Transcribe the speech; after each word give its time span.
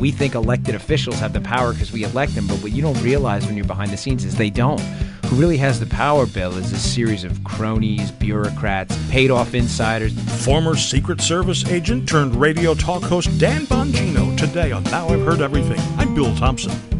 we 0.00 0.10
think 0.10 0.34
elected 0.34 0.74
officials 0.74 1.20
have 1.20 1.34
the 1.34 1.40
power 1.40 1.72
because 1.72 1.92
we 1.92 2.04
elect 2.04 2.34
them, 2.34 2.46
but 2.46 2.56
what 2.62 2.72
you 2.72 2.80
don't 2.80 3.00
realize 3.02 3.46
when 3.46 3.54
you're 3.54 3.66
behind 3.66 3.90
the 3.90 3.96
scenes 3.96 4.24
is 4.24 4.34
they 4.34 4.50
don't. 4.50 4.80
Who 5.26 5.36
really 5.36 5.58
has 5.58 5.78
the 5.78 5.86
power, 5.86 6.26
Bill, 6.26 6.56
is 6.56 6.72
a 6.72 6.78
series 6.78 7.22
of 7.22 7.44
cronies, 7.44 8.10
bureaucrats, 8.10 8.98
paid 9.10 9.30
off 9.30 9.54
insiders. 9.54 10.18
Former 10.44 10.74
Secret 10.74 11.20
Service 11.20 11.64
agent 11.70 12.08
turned 12.08 12.34
radio 12.34 12.74
talk 12.74 13.02
host 13.02 13.38
Dan 13.38 13.66
Bongino 13.66 14.36
today 14.36 14.72
on 14.72 14.82
Now 14.84 15.08
I've 15.08 15.20
Heard 15.20 15.42
Everything. 15.42 15.78
I'm 15.98 16.14
Bill 16.14 16.34
Thompson. 16.34 16.99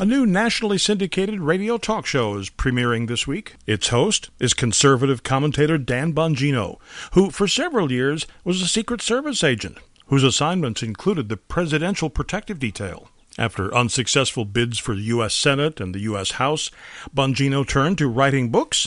A 0.00 0.06
new 0.06 0.26
nationally 0.26 0.78
syndicated 0.78 1.40
radio 1.40 1.76
talk 1.76 2.06
show 2.06 2.36
is 2.36 2.50
premiering 2.50 3.08
this 3.08 3.26
week. 3.26 3.56
Its 3.66 3.88
host 3.88 4.30
is 4.38 4.54
conservative 4.54 5.24
commentator 5.24 5.76
Dan 5.76 6.12
Bongino, 6.12 6.78
who 7.14 7.30
for 7.30 7.48
several 7.48 7.90
years 7.90 8.24
was 8.44 8.62
a 8.62 8.68
Secret 8.68 9.02
Service 9.02 9.42
agent, 9.42 9.78
whose 10.06 10.22
assignments 10.22 10.84
included 10.84 11.28
the 11.28 11.36
Presidential 11.36 12.10
Protective 12.10 12.60
Detail. 12.60 13.08
After 13.36 13.74
unsuccessful 13.74 14.44
bids 14.44 14.78
for 14.78 14.94
the 14.94 15.02
U.S. 15.02 15.34
Senate 15.34 15.80
and 15.80 15.92
the 15.92 16.02
U.S. 16.02 16.32
House, 16.32 16.70
Bongino 17.12 17.66
turned 17.66 17.98
to 17.98 18.06
writing 18.06 18.50
books 18.50 18.86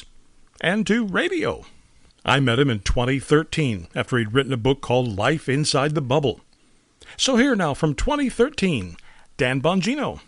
and 0.61 0.87
to 0.87 1.05
radio. 1.05 1.65
I 2.23 2.39
met 2.39 2.57
him 2.57 2.69
in 2.69 2.79
2013 2.79 3.89
after 3.93 4.17
he'd 4.17 4.33
written 4.33 4.53
a 4.53 4.57
book 4.57 4.79
called 4.79 5.17
Life 5.17 5.49
Inside 5.49 5.93
the 5.93 6.01
Bubble. 6.01 6.39
So 7.17 7.35
here 7.35 7.57
now 7.57 7.73
from 7.73 7.95
2013, 7.95 8.95
Dan 9.35 9.61
Bongino 9.61 10.21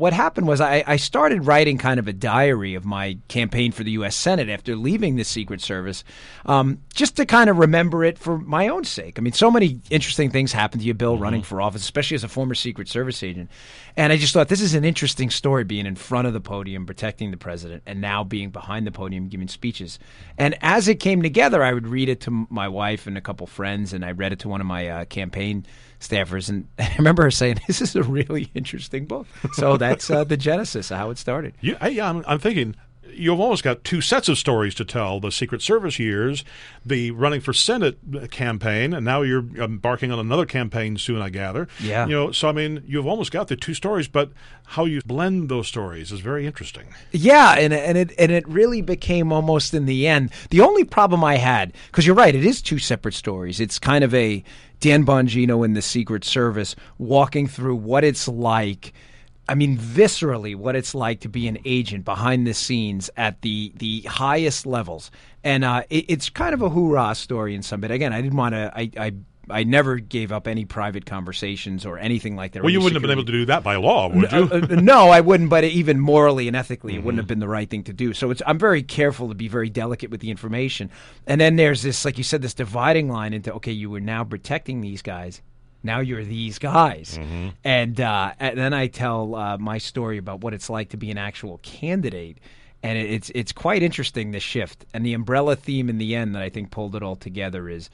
what 0.00 0.12
happened 0.14 0.48
was 0.48 0.60
I, 0.60 0.82
I, 0.86 0.96
started 0.96 1.46
writing 1.46 1.76
kind 1.76 2.00
of 2.00 2.08
a 2.08 2.12
diary 2.12 2.74
of 2.74 2.84
my 2.86 3.18
campaign 3.28 3.70
for 3.70 3.84
the 3.84 3.90
U.S. 3.92 4.16
Senate 4.16 4.48
after 4.48 4.74
leaving 4.74 5.16
the 5.16 5.24
Secret 5.24 5.60
Service, 5.60 6.02
um, 6.46 6.78
just 6.94 7.16
to 7.16 7.26
kind 7.26 7.50
of 7.50 7.58
remember 7.58 8.02
it 8.02 8.18
for 8.18 8.38
my 8.38 8.68
own 8.68 8.84
sake. 8.84 9.18
I 9.18 9.22
mean, 9.22 9.34
so 9.34 9.50
many 9.50 9.80
interesting 9.90 10.30
things 10.30 10.52
happened 10.52 10.80
to 10.80 10.86
you, 10.86 10.94
Bill, 10.94 11.14
mm-hmm. 11.14 11.22
running 11.22 11.42
for 11.42 11.60
office, 11.60 11.82
especially 11.82 12.14
as 12.14 12.24
a 12.24 12.28
former 12.28 12.54
Secret 12.54 12.88
Service 12.88 13.22
agent. 13.22 13.50
And 13.96 14.12
I 14.12 14.16
just 14.16 14.32
thought 14.32 14.48
this 14.48 14.62
is 14.62 14.74
an 14.74 14.84
interesting 14.84 15.28
story 15.28 15.64
being 15.64 15.84
in 15.84 15.96
front 15.96 16.26
of 16.26 16.32
the 16.32 16.40
podium, 16.40 16.86
protecting 16.86 17.30
the 17.30 17.36
president, 17.36 17.82
and 17.84 18.00
now 18.00 18.24
being 18.24 18.50
behind 18.50 18.86
the 18.86 18.92
podium, 18.92 19.28
giving 19.28 19.48
speeches. 19.48 19.98
And 20.38 20.56
as 20.62 20.88
it 20.88 20.96
came 20.96 21.20
together, 21.20 21.62
I 21.62 21.74
would 21.74 21.86
read 21.86 22.08
it 22.08 22.20
to 22.22 22.46
my 22.48 22.68
wife 22.68 23.06
and 23.06 23.18
a 23.18 23.20
couple 23.20 23.46
friends, 23.46 23.92
and 23.92 24.04
I 24.04 24.12
read 24.12 24.32
it 24.32 24.38
to 24.40 24.48
one 24.48 24.62
of 24.62 24.66
my 24.66 24.88
uh, 24.88 25.04
campaign 25.04 25.66
staffers, 26.00 26.48
and 26.48 26.66
I 26.78 26.94
remember 26.98 27.22
her 27.22 27.30
saying, 27.30 27.60
"This 27.66 27.80
is 27.80 27.94
a 27.94 28.02
really 28.02 28.50
interesting 28.54 29.06
book." 29.06 29.26
So 29.52 29.76
that's 29.76 30.10
uh, 30.10 30.24
the 30.24 30.36
genesis 30.36 30.90
of 30.90 30.98
how 30.98 31.10
it 31.10 31.18
started. 31.18 31.54
Yeah, 31.60 31.76
I, 31.80 32.00
I'm, 32.00 32.24
I'm 32.26 32.38
thinking 32.38 32.74
you've 33.14 33.40
almost 33.40 33.62
got 33.62 33.84
two 33.84 34.00
sets 34.00 34.28
of 34.28 34.38
stories 34.38 34.74
to 34.74 34.84
tell 34.84 35.20
the 35.20 35.30
Secret 35.30 35.62
Service 35.62 35.98
years, 35.98 36.44
the 36.84 37.10
running 37.10 37.40
for 37.40 37.52
Senate 37.52 37.98
campaign, 38.30 38.92
and 38.94 39.04
now 39.04 39.22
you're 39.22 39.44
embarking 39.56 40.10
on 40.10 40.18
another 40.18 40.46
campaign 40.46 40.96
soon, 40.96 41.20
I 41.20 41.28
gather. 41.28 41.68
Yeah. 41.80 42.06
You 42.06 42.12
know, 42.12 42.32
so 42.32 42.48
I 42.48 42.52
mean, 42.52 42.82
you've 42.86 43.06
almost 43.06 43.32
got 43.32 43.48
the 43.48 43.56
two 43.56 43.74
stories, 43.74 44.08
but 44.08 44.30
how 44.64 44.84
you 44.84 45.00
blend 45.04 45.48
those 45.48 45.68
stories 45.68 46.12
is 46.12 46.20
very 46.20 46.46
interesting. 46.46 46.86
Yeah, 47.12 47.54
and, 47.58 47.72
and 47.72 47.98
it 47.98 48.12
and 48.18 48.30
it 48.30 48.46
really 48.48 48.82
became 48.82 49.32
almost 49.32 49.74
in 49.74 49.86
the 49.86 50.06
end. 50.06 50.30
The 50.50 50.60
only 50.60 50.84
problem 50.84 51.24
I 51.24 51.36
had, 51.36 51.72
because 51.86 52.06
you're 52.06 52.16
right, 52.16 52.34
it 52.34 52.44
is 52.44 52.62
two 52.62 52.78
separate 52.78 53.14
stories. 53.14 53.60
It's 53.60 53.78
kind 53.78 54.04
of 54.04 54.14
a 54.14 54.44
Dan 54.80 55.04
Bongino 55.04 55.64
in 55.64 55.74
the 55.74 55.82
Secret 55.82 56.24
Service 56.24 56.74
walking 56.98 57.46
through 57.46 57.76
what 57.76 58.04
it's 58.04 58.26
like– 58.26 58.92
I 59.50 59.56
mean, 59.56 59.76
viscerally, 59.76 60.54
what 60.54 60.76
it's 60.76 60.94
like 60.94 61.18
to 61.20 61.28
be 61.28 61.48
an 61.48 61.58
agent 61.64 62.04
behind 62.04 62.46
the 62.46 62.54
scenes 62.54 63.10
at 63.16 63.42
the 63.42 63.72
the 63.74 64.02
highest 64.02 64.64
levels, 64.64 65.10
and 65.42 65.64
uh, 65.64 65.82
it, 65.90 66.04
it's 66.06 66.30
kind 66.30 66.54
of 66.54 66.62
a 66.62 66.68
hoorah 66.68 67.16
story 67.16 67.56
in 67.56 67.62
some 67.64 67.80
bit. 67.80 67.90
Again, 67.90 68.12
I 68.12 68.22
didn't 68.22 68.36
want 68.36 68.54
to. 68.54 68.70
I, 68.72 68.90
I 68.96 69.12
I 69.50 69.64
never 69.64 69.98
gave 69.98 70.32
up 70.32 70.46
any 70.46 70.64
private 70.64 71.06
conversations 71.06 71.84
or 71.84 71.98
anything 71.98 72.36
like 72.36 72.52
that. 72.52 72.62
Well, 72.62 72.70
you 72.70 72.78
wouldn't 72.78 73.00
security. 73.00 73.20
have 73.20 73.26
been 73.26 73.32
able 73.32 73.38
to 73.38 73.44
do 73.44 73.46
that 73.46 73.62
by 73.62 73.76
law, 73.76 74.08
would 74.08 74.32
you? 74.32 74.38
Uh, 74.38 74.66
uh, 74.70 74.80
no, 74.80 75.10
I 75.10 75.20
wouldn't. 75.20 75.50
But 75.50 75.64
even 75.64 75.98
morally 75.98 76.48
and 76.48 76.56
ethically, 76.56 76.92
mm-hmm. 76.92 77.00
it 77.00 77.04
wouldn't 77.04 77.20
have 77.20 77.28
been 77.28 77.40
the 77.40 77.48
right 77.48 77.68
thing 77.68 77.84
to 77.84 77.92
do. 77.92 78.14
So 78.14 78.32
I'm 78.46 78.58
very 78.58 78.82
careful 78.82 79.28
to 79.28 79.34
be 79.34 79.48
very 79.48 79.70
delicate 79.70 80.10
with 80.10 80.20
the 80.20 80.30
information. 80.30 80.90
And 81.26 81.40
then 81.40 81.56
there's 81.56 81.82
this, 81.82 82.04
like 82.04 82.18
you 82.18 82.24
said, 82.24 82.42
this 82.42 82.54
dividing 82.54 83.08
line 83.08 83.34
into 83.34 83.52
okay, 83.54 83.72
you 83.72 83.90
were 83.90 84.00
now 84.00 84.24
protecting 84.24 84.80
these 84.80 85.02
guys 85.02 85.42
now 85.82 86.00
you're 86.00 86.24
these 86.24 86.58
guys. 86.58 87.18
Mm-hmm. 87.18 87.48
And, 87.64 88.00
uh, 88.00 88.32
and 88.38 88.58
then 88.58 88.74
I 88.74 88.86
tell 88.86 89.34
uh, 89.34 89.58
my 89.58 89.78
story 89.78 90.18
about 90.18 90.40
what 90.40 90.54
it's 90.54 90.68
like 90.68 90.90
to 90.90 90.96
be 90.96 91.10
an 91.10 91.18
actual 91.18 91.58
candidate. 91.62 92.38
And 92.82 92.96
it's 92.96 93.30
it's 93.34 93.52
quite 93.52 93.82
interesting 93.82 94.30
the 94.30 94.40
shift 94.40 94.86
and 94.94 95.04
the 95.04 95.12
umbrella 95.12 95.54
theme 95.54 95.90
in 95.90 95.98
the 95.98 96.14
end 96.14 96.34
that 96.34 96.42
I 96.42 96.48
think 96.48 96.70
pulled 96.70 96.96
it 96.96 97.02
all 97.02 97.16
together 97.16 97.68
is, 97.68 97.90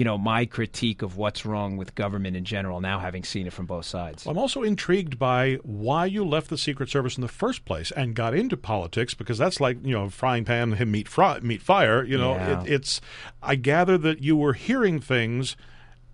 you 0.00 0.04
know, 0.04 0.16
my 0.16 0.46
critique 0.46 1.02
of 1.02 1.18
what's 1.18 1.44
wrong 1.44 1.76
with 1.76 1.94
government 1.94 2.34
in 2.34 2.42
general. 2.42 2.80
Now 2.80 3.00
having 3.00 3.22
seen 3.22 3.46
it 3.46 3.52
from 3.52 3.66
both 3.66 3.84
sides, 3.84 4.26
I'm 4.26 4.38
also 4.38 4.62
intrigued 4.62 5.18
by 5.18 5.56
why 5.62 6.06
you 6.06 6.24
left 6.24 6.48
the 6.48 6.56
Secret 6.56 6.88
Service 6.88 7.18
in 7.18 7.20
the 7.20 7.28
first 7.28 7.66
place 7.66 7.90
and 7.90 8.14
got 8.14 8.34
into 8.34 8.56
politics 8.56 9.12
because 9.12 9.36
that's 9.36 9.60
like 9.60 9.76
you 9.84 9.92
know 9.92 10.08
frying 10.08 10.46
pan 10.46 10.72
him 10.80 10.90
meet 10.90 11.06
fry, 11.06 11.38
meet 11.40 11.60
fire. 11.60 12.02
You 12.02 12.16
know, 12.16 12.34
yeah. 12.34 12.62
it, 12.62 12.72
it's. 12.72 13.02
I 13.42 13.56
gather 13.56 13.98
that 13.98 14.22
you 14.22 14.38
were 14.38 14.54
hearing 14.54 15.00
things 15.00 15.54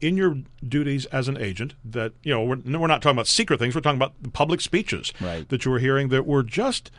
in 0.00 0.16
your 0.16 0.38
duties 0.66 1.06
as 1.06 1.28
an 1.28 1.36
agent 1.40 1.74
that 1.84 2.12
you 2.24 2.34
know 2.34 2.42
we're, 2.42 2.56
we're 2.56 2.88
not 2.88 3.02
talking 3.02 3.16
about 3.16 3.28
secret 3.28 3.60
things 3.60 3.76
we're 3.76 3.80
talking 3.80 3.98
about 3.98 4.14
public 4.32 4.60
speeches 4.60 5.12
right. 5.20 5.48
that 5.48 5.64
you 5.64 5.70
were 5.70 5.78
hearing 5.78 6.08
that 6.08 6.26
were 6.26 6.42
just 6.42 6.90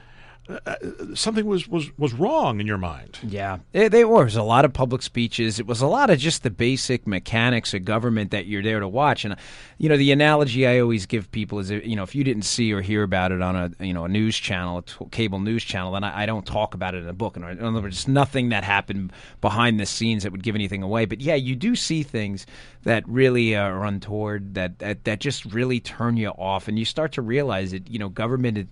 uh, 0.49 0.75
something 1.13 1.45
was, 1.45 1.67
was, 1.67 1.95
was 1.97 2.13
wrong 2.13 2.61
in 2.61 2.67
your 2.67 2.77
mind. 2.77 3.17
Yeah, 3.21 3.59
it, 3.73 3.89
there 3.89 4.07
was 4.07 4.35
a 4.35 4.43
lot 4.43 4.63
of 4.63 4.71
public 4.71 5.01
speeches. 5.01 5.59
It 5.59 5.67
was 5.67 5.81
a 5.81 5.87
lot 5.87 6.09
of 6.09 6.19
just 6.19 6.43
the 6.43 6.49
basic 6.49 7.05
mechanics 7.05 7.73
of 7.73 7.83
government 7.83 8.31
that 8.31 8.45
you're 8.45 8.63
there 8.63 8.79
to 8.79 8.87
watch. 8.87 9.25
And 9.25 9.33
uh, 9.33 9.37
you 9.77 9.89
know, 9.89 9.97
the 9.97 10.11
analogy 10.11 10.65
I 10.65 10.79
always 10.79 11.05
give 11.05 11.29
people 11.31 11.59
is, 11.59 11.69
uh, 11.69 11.75
you 11.75 11.95
know, 11.95 12.03
if 12.03 12.15
you 12.15 12.23
didn't 12.23 12.43
see 12.43 12.71
or 12.71 12.81
hear 12.81 13.03
about 13.03 13.31
it 13.31 13.41
on 13.41 13.55
a 13.55 13.71
you 13.83 13.93
know 13.93 14.05
a 14.05 14.07
news 14.07 14.37
channel, 14.37 14.79
a 14.79 14.81
t- 14.83 15.05
cable 15.11 15.39
news 15.39 15.63
channel, 15.63 15.91
then 15.91 16.03
I, 16.03 16.23
I, 16.23 16.25
don't 16.25 16.45
talk 16.45 16.73
about 16.73 16.95
it 16.95 17.03
in 17.03 17.09
a 17.09 17.13
book. 17.13 17.35
And 17.35 17.45
in 17.45 17.63
other 17.63 17.81
words, 17.81 18.07
nothing 18.07 18.49
that 18.49 18.63
happened 18.63 19.11
behind 19.41 19.79
the 19.79 19.85
scenes 19.85 20.23
that 20.23 20.31
would 20.31 20.43
give 20.43 20.55
anything 20.55 20.81
away. 20.81 21.05
But 21.05 21.19
yeah, 21.19 21.35
you 21.35 21.55
do 21.55 21.75
see 21.75 22.03
things 22.03 22.45
that 22.83 23.07
really 23.07 23.55
uh, 23.55 23.63
are 23.63 23.85
untoward, 23.85 24.53
that 24.53 24.79
that, 24.79 25.03
that 25.03 25.19
just 25.19 25.45
really 25.45 25.81
turn 25.81 26.15
you 26.15 26.29
off, 26.29 26.67
and 26.67 26.79
you 26.79 26.85
start 26.85 27.11
to 27.13 27.21
realize 27.21 27.71
that 27.71 27.89
you 27.89 27.99
know 27.99 28.09
government. 28.09 28.57
It, 28.57 28.67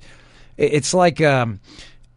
it's 0.57 0.93
like 0.93 1.21
um, 1.21 1.59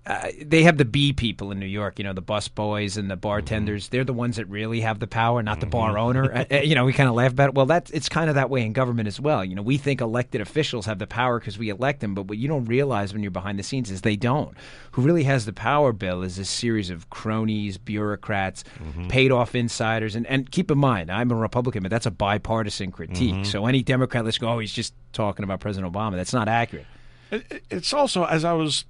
uh, 0.09 0.29
they 0.41 0.63
have 0.63 0.79
the 0.79 0.87
B 0.87 1.13
people 1.13 1.53
in 1.53 1.59
New 1.59 1.67
York, 1.67 1.99
you 1.99 2.05
know, 2.05 2.15
the 2.15 2.23
bus 2.23 2.49
boys 2.49 2.97
and 2.97 3.11
the 3.11 3.17
bartenders. 3.17 3.85
Mm-hmm. 3.85 3.91
They're 3.91 4.05
the 4.05 4.15
ones 4.15 4.37
that 4.37 4.47
really 4.47 4.81
have 4.81 5.01
the 5.01 5.07
power, 5.07 5.43
not 5.43 5.61
the 5.61 5.67
mm-hmm. 5.67 5.73
bar 5.73 5.99
owner. 5.99 6.33
uh, 6.35 6.45
uh 6.51 6.61
you 6.61 6.75
know, 6.75 6.87
we 6.87 6.95
kind 6.95 7.11
of 7.11 7.15
laugh 7.15 7.33
about 7.33 7.51
it. 7.51 7.55
Well, 7.55 7.67
that's 7.67 7.91
it's 7.91 8.09
kind 8.09 8.31
of 8.31 8.37
that 8.37 8.49
way 8.49 8.65
in 8.65 8.73
government 8.73 9.07
as 9.07 9.21
well. 9.21 9.45
You 9.45 9.55
know, 9.55 9.61
we 9.61 9.77
think 9.77 10.01
elected 10.01 10.41
officials 10.41 10.87
have 10.87 10.99
the 10.99 11.07
power 11.07 11.39
because 11.39 11.59
we 11.59 11.69
elect 11.69 12.01
them, 12.01 12.15
but 12.15 12.23
what 12.23 12.39
you 12.39 12.49
don't 12.49 12.65
realize 12.65 13.13
when 13.13 13.23
you're 13.23 13.31
behind 13.31 13.59
the 13.59 13.63
scenes 13.63 13.91
is 13.91 14.01
they 14.01 14.17
don't. 14.17 14.57
Who 14.93 15.03
really 15.03 15.25
has 15.25 15.45
the 15.45 15.53
power, 15.53 15.93
Bill, 15.93 16.23
is 16.23 16.39
a 16.39 16.47
series 16.47 16.89
of 16.89 17.11
cronies, 17.11 17.77
bureaucrats, 17.77 18.65
mm-hmm. 18.83 19.09
paid 19.09 19.31
off 19.31 19.55
insiders. 19.55 20.17
And, 20.17 20.27
and 20.27 20.51
keep 20.51 20.71
in 20.71 20.79
mind, 20.79 21.11
I'm 21.11 21.31
a 21.31 21.37
Republican, 21.37 21.83
but 21.83 21.91
that's 21.91 22.07
a 22.07 22.11
bipartisan 22.11 22.93
critique. 22.93 23.35
Mm-hmm. 23.35 23.45
So 23.45 23.67
any 23.67 23.83
Democrat, 23.83 24.25
let's 24.25 24.39
go, 24.39 24.49
oh, 24.49 24.59
he's 24.59 24.73
just 24.73 24.95
talking 25.13 25.45
about 25.45 25.61
President 25.61 25.93
Obama. 25.93 26.17
That's 26.17 26.33
not 26.33 26.49
accurate. 26.49 26.87
It's 27.31 27.93
also, 27.93 28.25
as 28.25 28.45
I 28.45 28.53
was 28.53 28.85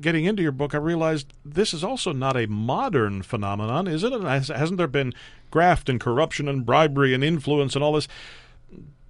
getting 0.00 0.24
into 0.24 0.42
your 0.42 0.52
book, 0.52 0.74
I 0.74 0.78
realized 0.78 1.32
this 1.44 1.72
is 1.72 1.82
also 1.84 2.12
not 2.12 2.36
a 2.36 2.46
modern 2.46 3.22
phenomenon, 3.22 3.86
is 3.86 4.04
it? 4.04 4.12
Hasn't 4.22 4.76
there 4.76 4.86
been 4.86 5.14
graft 5.50 5.88
and 5.88 6.00
corruption 6.00 6.48
and 6.48 6.66
bribery 6.66 7.14
and 7.14 7.24
influence 7.24 7.74
and 7.74 7.82
all 7.82 7.94
this 7.94 8.08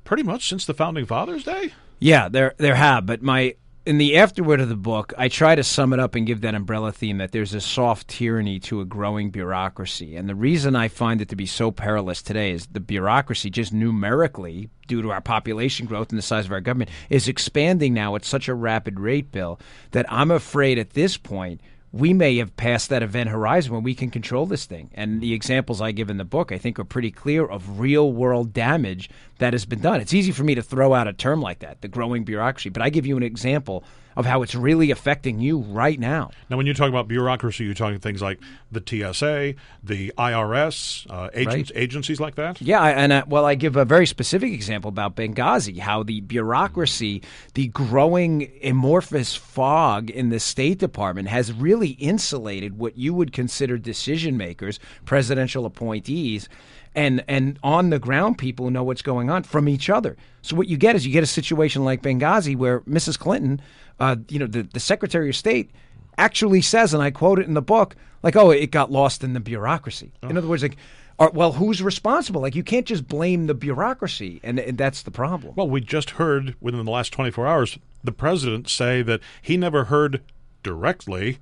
pretty 0.05 0.23
much 0.23 0.49
since 0.49 0.65
the 0.65 0.75
founding 0.75 1.07
fathers' 1.07 1.45
day? 1.45 1.73
Yeah, 1.99 2.29
there 2.29 2.55
there 2.57 2.77
have, 2.77 3.07
but 3.07 3.23
my 3.23 3.57
in 3.87 3.97
the 3.97 4.19
afterword 4.19 4.61
of 4.61 4.69
the 4.69 4.77
book, 4.77 5.15
I 5.17 5.29
try 5.29 5.55
to 5.55 5.65
sum 5.65 5.93
it 5.93 6.01
up 6.01 6.15
and 6.15 6.27
give 6.27 6.43
that 6.43 6.55
umbrella 6.55 6.93
theme 6.93 7.19
that 7.19 7.33
there's 7.33 7.55
a 7.55 7.61
soft 7.61 8.09
tyranny 8.09 8.61
to 8.61 8.81
a 8.81 8.85
growing 8.85 9.31
bureaucracy. 9.31 10.17
And 10.17 10.29
the 10.29 10.35
reason 10.35 10.77
I 10.77 10.89
find 10.89 11.23
it 11.23 11.31
to 11.31 11.37
be 11.37 11.47
so 11.47 11.71
perilous 11.71 12.21
today 12.21 12.51
is 12.51 12.67
the 12.67 12.81
bureaucracy, 12.81 13.49
just 13.49 13.73
numerically, 13.73 14.69
due 14.87 15.01
to 15.01 15.11
our 15.11 15.23
population 15.23 15.87
growth 15.87 16.11
and 16.11 16.19
the 16.19 16.23
size 16.23 16.45
of 16.45 16.53
our 16.53 16.61
government, 16.61 16.91
is 17.09 17.27
expanding 17.27 17.95
now 17.95 18.17
at 18.17 18.25
such 18.25 18.49
a 18.49 18.55
rapid 18.55 19.01
rate, 19.01 19.33
Bill, 19.33 19.59
that 19.93 20.07
I'm 20.13 20.31
afraid 20.31 20.79
at 20.79 20.91
this 20.91 21.17
point 21.17 21.61
we 21.93 22.13
may 22.13 22.37
have 22.37 22.57
passed 22.57 22.89
that 22.89 23.03
event 23.03 23.31
horizon 23.31 23.73
where 23.73 23.81
we 23.81 23.95
can 23.95 24.11
control 24.11 24.47
this 24.47 24.65
thing. 24.65 24.91
And 24.95 25.21
the 25.21 25.33
examples 25.33 25.81
I 25.81 25.91
give 25.91 26.09
in 26.09 26.19
the 26.19 26.25
book, 26.25 26.53
I 26.53 26.59
think, 26.59 26.79
are 26.79 26.85
pretty 26.85 27.11
clear 27.11 27.45
of 27.45 27.81
real 27.81 28.13
world 28.13 28.53
damage 28.53 29.11
that 29.39 29.55
has 29.55 29.65
been 29.65 29.81
done. 29.81 30.01
It's 30.01 30.15
easy 30.15 30.31
for 30.31 30.45
me 30.45 30.55
to 30.55 30.63
throw 30.63 30.95
out 30.95 31.09
a 31.09 31.13
term 31.13 31.41
like 31.43 31.59
that, 31.61 31.81
the 31.81 31.89
growing 31.89 32.25
bureaucracy, 32.25 32.69
but 32.69 32.83
I 32.83 32.91
give 32.91 33.07
you 33.07 33.17
an 33.17 33.23
example 33.23 33.83
of 34.17 34.27
how 34.27 34.43
it's 34.43 34.55
really 34.55 34.91
affecting 34.91 35.41
you 35.41 35.59
right 35.59 35.99
now. 35.99 36.31
Now, 36.49 36.57
when 36.57 36.67
you 36.67 36.75
talk 36.75 36.89
about 36.89 37.09
bureaucracy, 37.09 37.65
you're 37.65 37.75
talking 37.75 37.99
things 37.99 38.23
like 38.23 38.39
the 38.71 38.83
TSA, 38.85 39.55
the 39.83 40.13
IRS, 40.19 41.07
uh, 41.11 41.31
agents, 41.33 41.71
right. 41.73 41.83
agencies 41.83 42.21
like 42.21 42.35
that. 42.37 42.61
Yeah, 42.61 42.83
and 42.83 43.13
uh, 43.13 43.25
well, 43.29 43.45
I 43.45 43.55
give 43.55 43.77
a 43.77 43.85
very 43.85 44.07
specific 44.07 44.53
example 44.53 44.89
about 44.89 45.17
Benghazi, 45.17 45.79
how 45.79 46.03
the 46.03 46.21
bureaucracy, 46.21 47.23
the 47.55 47.69
growing 47.69 48.51
amorphous 48.63 49.35
fog 49.37 50.11
in 50.11 50.31
the 50.31 50.41
State 50.41 50.79
Department 50.79 51.29
has 51.29 51.53
really 51.53 51.91
insulated 51.91 52.79
what 52.79 52.97
you 52.97 53.15
would 53.15 53.33
consider 53.33 53.79
decision 53.79 54.37
makers, 54.37 54.79
presidential 55.05 55.67
appointees 55.67 56.49
and 56.95 57.25
and 57.29 57.59
on 57.63 57.91
the 57.91 57.99
ground 57.99 58.39
people 58.39 58.71
know 58.71 58.83
what's 58.83 59.03
going 59.03 59.31
on 59.31 59.43
from 59.43 59.69
each 59.69 59.89
other. 59.91 60.17
So 60.43 60.57
what 60.57 60.69
you 60.69 60.77
get 60.77 60.97
is 60.97 61.07
you 61.07 61.13
get 61.13 61.23
a 61.23 61.27
situation 61.27 61.85
like 61.85 62.03
Benghazi 62.03 62.57
where 62.57 62.81
Mrs. 62.81 63.19
Clinton, 63.19 63.61
uh, 63.99 64.17
you 64.29 64.39
know, 64.39 64.47
the, 64.47 64.63
the 64.63 64.81
Secretary 64.81 65.29
of 65.29 65.37
State 65.37 65.71
actually 66.19 66.63
says, 66.63 66.95
and 66.95 67.03
I 67.03 67.11
quote 67.11 67.39
it 67.39 67.47
in 67.47 67.55
the 67.55 67.63
book, 67.63 67.97
like, 68.23 68.37
oh, 68.37 68.51
it 68.51 68.71
got 68.71 68.91
lost 68.91 69.23
in 69.23 69.33
the 69.33 69.41
bureaucracy. 69.41 70.13
Oh. 70.23 70.29
In 70.29 70.37
other 70.37 70.49
words, 70.49 70.63
like. 70.63 70.77
Are, 71.19 71.31
well, 71.33 71.53
who's 71.53 71.83
responsible? 71.83 72.41
Like, 72.41 72.55
you 72.55 72.63
can't 72.63 72.87
just 72.87 73.07
blame 73.07 73.47
the 73.47 73.53
bureaucracy, 73.53 74.41
and, 74.43 74.59
and 74.59 74.79
that's 74.79 75.03
the 75.03 75.11
problem. 75.11 75.53
Well, 75.55 75.69
we 75.69 75.83
just 75.83 76.13
heard 76.13 76.55
within 76.63 76.83
the 76.83 76.91
last 76.91 77.13
24 77.13 77.47
hours 77.47 77.79
the 78.03 78.11
president 78.11 78.71
say 78.71 79.03
that 79.03 79.21
he 79.43 79.59
never 79.59 79.85
heard 79.85 80.23
directly 80.63 81.37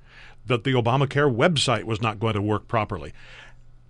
that 0.49 0.65
the 0.65 0.73
Obamacare 0.73 1.33
website 1.33 1.85
was 1.85 2.03
not 2.03 2.19
going 2.19 2.35
to 2.35 2.43
work 2.43 2.67
properly 2.67 3.13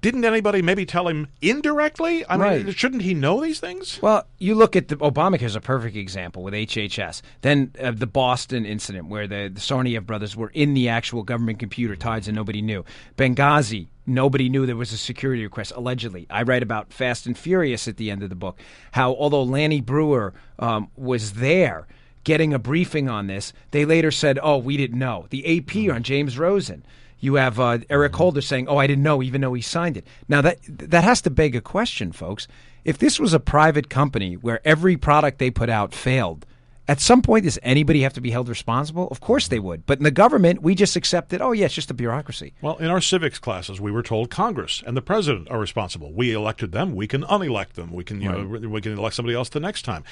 didn't 0.00 0.24
anybody 0.24 0.62
maybe 0.62 0.86
tell 0.86 1.08
him 1.08 1.28
indirectly? 1.42 2.24
I 2.26 2.36
right. 2.36 2.64
mean, 2.64 2.74
shouldn't 2.74 3.02
he 3.02 3.14
know 3.14 3.40
these 3.40 3.58
things? 3.58 3.98
Well, 4.00 4.26
you 4.38 4.54
look 4.54 4.76
at 4.76 4.88
the 4.88 4.96
Obamacare 4.96 5.42
is 5.42 5.56
a 5.56 5.60
perfect 5.60 5.96
example 5.96 6.42
with 6.42 6.54
HHS. 6.54 7.22
Then 7.40 7.72
uh, 7.80 7.90
the 7.90 8.06
Boston 8.06 8.64
incident 8.64 9.08
where 9.08 9.26
the, 9.26 9.50
the 9.52 9.60
Tsarnaev 9.60 10.06
brothers 10.06 10.36
were 10.36 10.50
in 10.54 10.74
the 10.74 10.88
actual 10.88 11.24
government 11.24 11.58
computer 11.58 11.96
tides 11.96 12.28
and 12.28 12.36
nobody 12.36 12.62
knew. 12.62 12.84
Benghazi, 13.16 13.88
nobody 14.06 14.48
knew 14.48 14.66
there 14.66 14.76
was 14.76 14.92
a 14.92 14.98
security 14.98 15.42
request, 15.42 15.72
allegedly. 15.74 16.26
I 16.30 16.42
write 16.42 16.62
about 16.62 16.92
Fast 16.92 17.26
and 17.26 17.36
Furious 17.36 17.88
at 17.88 17.96
the 17.96 18.10
end 18.10 18.22
of 18.22 18.28
the 18.28 18.36
book, 18.36 18.60
how 18.92 19.14
although 19.14 19.42
Lanny 19.42 19.80
Breuer 19.80 20.32
um, 20.60 20.90
was 20.96 21.34
there 21.34 21.88
getting 22.22 22.52
a 22.52 22.58
briefing 22.58 23.08
on 23.08 23.26
this, 23.26 23.52
they 23.70 23.84
later 23.84 24.10
said, 24.10 24.38
oh, 24.42 24.58
we 24.58 24.76
didn't 24.76 24.98
know. 24.98 25.26
The 25.30 25.58
AP 25.58 25.92
on 25.92 26.02
James 26.02 26.38
Rosen 26.38 26.84
you 27.20 27.34
have 27.34 27.58
uh, 27.58 27.78
Eric 27.90 28.14
Holder 28.14 28.40
saying, 28.40 28.68
"Oh, 28.68 28.76
I 28.76 28.86
didn't 28.86 29.02
know," 29.02 29.22
even 29.22 29.40
though 29.40 29.54
he 29.54 29.62
signed 29.62 29.96
it. 29.96 30.06
Now 30.28 30.40
that 30.42 30.58
that 30.68 31.04
has 31.04 31.20
to 31.22 31.30
beg 31.30 31.56
a 31.56 31.60
question, 31.60 32.12
folks. 32.12 32.48
If 32.84 32.98
this 32.98 33.20
was 33.20 33.34
a 33.34 33.40
private 33.40 33.90
company 33.90 34.34
where 34.34 34.60
every 34.64 34.96
product 34.96 35.38
they 35.38 35.50
put 35.50 35.68
out 35.68 35.92
failed, 35.92 36.46
at 36.88 37.00
some 37.00 37.20
point 37.20 37.44
does 37.44 37.58
anybody 37.62 38.00
have 38.00 38.14
to 38.14 38.20
be 38.20 38.30
held 38.30 38.48
responsible? 38.48 39.08
Of 39.08 39.20
course 39.20 39.48
they 39.48 39.58
would. 39.58 39.84
But 39.84 39.98
in 39.98 40.04
the 40.04 40.10
government, 40.10 40.62
we 40.62 40.74
just 40.74 40.96
accept 40.96 41.34
it. 41.34 41.42
Oh, 41.42 41.52
yeah, 41.52 41.66
it's 41.66 41.74
just 41.74 41.90
a 41.90 41.94
bureaucracy. 41.94 42.54
Well, 42.62 42.78
in 42.78 42.86
our 42.86 43.02
civics 43.02 43.38
classes, 43.38 43.78
we 43.78 43.92
were 43.92 44.02
told 44.02 44.30
Congress 44.30 44.82
and 44.86 44.96
the 44.96 45.02
president 45.02 45.50
are 45.50 45.58
responsible. 45.58 46.12
We 46.12 46.32
elected 46.32 46.72
them. 46.72 46.94
We 46.94 47.06
can 47.06 47.24
unelect 47.24 47.76
them. 47.76 47.92
We 47.92 48.04
can, 48.04 48.22
you 48.22 48.30
right. 48.30 48.62
know, 48.62 48.68
we 48.70 48.80
can 48.80 48.96
elect 48.96 49.16
somebody 49.16 49.36
else 49.36 49.50
the 49.50 49.60
next 49.60 49.82
time. 49.82 50.02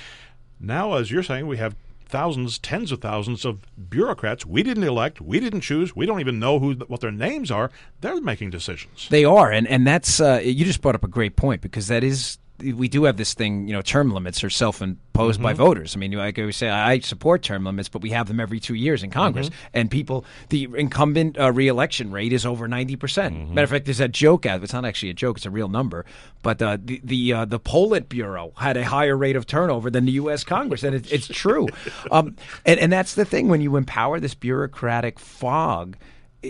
Now, 0.61 0.94
as 0.94 1.11
you're 1.11 1.23
saying, 1.23 1.47
we 1.47 1.56
have 1.56 1.76
thousands, 2.06 2.58
tens 2.58 2.93
of 2.93 3.00
thousands 3.00 3.44
of 3.44 3.61
bureaucrats 3.91 4.47
we 4.47 4.62
didn't 4.62 4.85
elect, 4.85 5.20
we 5.20 5.41
didn't 5.41 5.61
choose, 5.61 5.94
we 5.94 6.06
don't 6.06 6.20
even 6.20 6.38
know 6.38 6.58
who 6.58 6.75
what 6.75 7.00
their 7.00 7.12
names 7.12 7.50
are. 7.50 7.70
They're 8.00 8.20
making 8.20 8.50
decisions. 8.50 9.08
They 9.11 9.25
are, 9.25 9.50
and 9.50 9.67
and 9.69 9.87
that's 9.87 10.20
uh, 10.20 10.41
you 10.43 10.64
just 10.64 10.81
brought 10.81 10.94
up 10.94 11.05
a 11.05 11.08
great 11.08 11.37
point 11.37 11.61
because 11.61 11.88
that 11.88 12.05
is 12.05 12.38
we 12.58 12.88
do 12.88 13.05
have 13.05 13.17
this 13.17 13.35
thing, 13.35 13.67
you 13.67 13.73
know, 13.73 13.82
term 13.82 14.11
limits 14.12 14.43
are 14.43 14.50
self-imposed 14.50 15.37
mm-hmm. 15.37 15.43
by 15.43 15.53
voters. 15.53 15.94
I 15.94 15.99
mean, 15.99 16.12
like 16.12 16.38
I 16.38 16.50
say, 16.50 16.69
I 16.69 16.99
support 17.00 17.43
term 17.43 17.64
limits, 17.64 17.88
but 17.88 18.03
we 18.03 18.11
have 18.11 18.29
them 18.29 18.41
every 18.41 18.61
two 18.61 18.75
years 18.75 19.03
in 19.03 19.11
Congress, 19.11 19.49
mm-hmm. 19.49 19.69
and 19.75 19.91
people, 19.91 20.25
the 20.49 20.69
incumbent 20.76 21.38
uh, 21.38 21.53
reelection 21.53 22.11
rate 22.11 22.32
is 22.32 22.47
over 22.47 22.69
ninety 22.69 22.97
percent. 22.97 23.37
Mm-hmm. 23.37 23.55
Matter 23.55 23.64
of 23.64 23.70
fact, 23.70 23.85
there's 23.85 23.99
that 23.99 24.12
joke 24.12 24.47
out. 24.47 24.62
It's 24.62 24.73
not 24.73 24.85
actually 24.85 25.11
a 25.11 25.14
joke; 25.14 25.37
it's 25.38 25.47
a 25.47 25.50
real 25.50 25.69
number. 25.69 26.05
But 26.43 26.62
uh, 26.62 26.79
the 26.82 27.00
the 27.05 27.32
uh, 27.32 27.44
the 27.44 27.61
Politburo 27.61 28.56
had 28.59 28.76
a 28.76 28.85
higher 28.85 29.17
rate 29.17 29.37
of 29.37 29.47
turnover 29.47 29.91
than 29.91 30.05
the 30.05 30.12
U.S. 30.12 30.44
Congress, 30.44 30.82
and 30.82 30.94
it, 30.94 31.12
it's 31.12 31.29
true. 31.29 31.69
um, 32.11 32.37
and 32.64 32.81
and 32.81 32.93
that's 32.93 33.14
the 33.14 33.25
thing 33.25 33.49
when 33.49 33.61
you 33.61 33.76
empower 33.76 34.20
this 34.20 34.35
bureaucratic 34.35 35.19
fog 35.19 35.97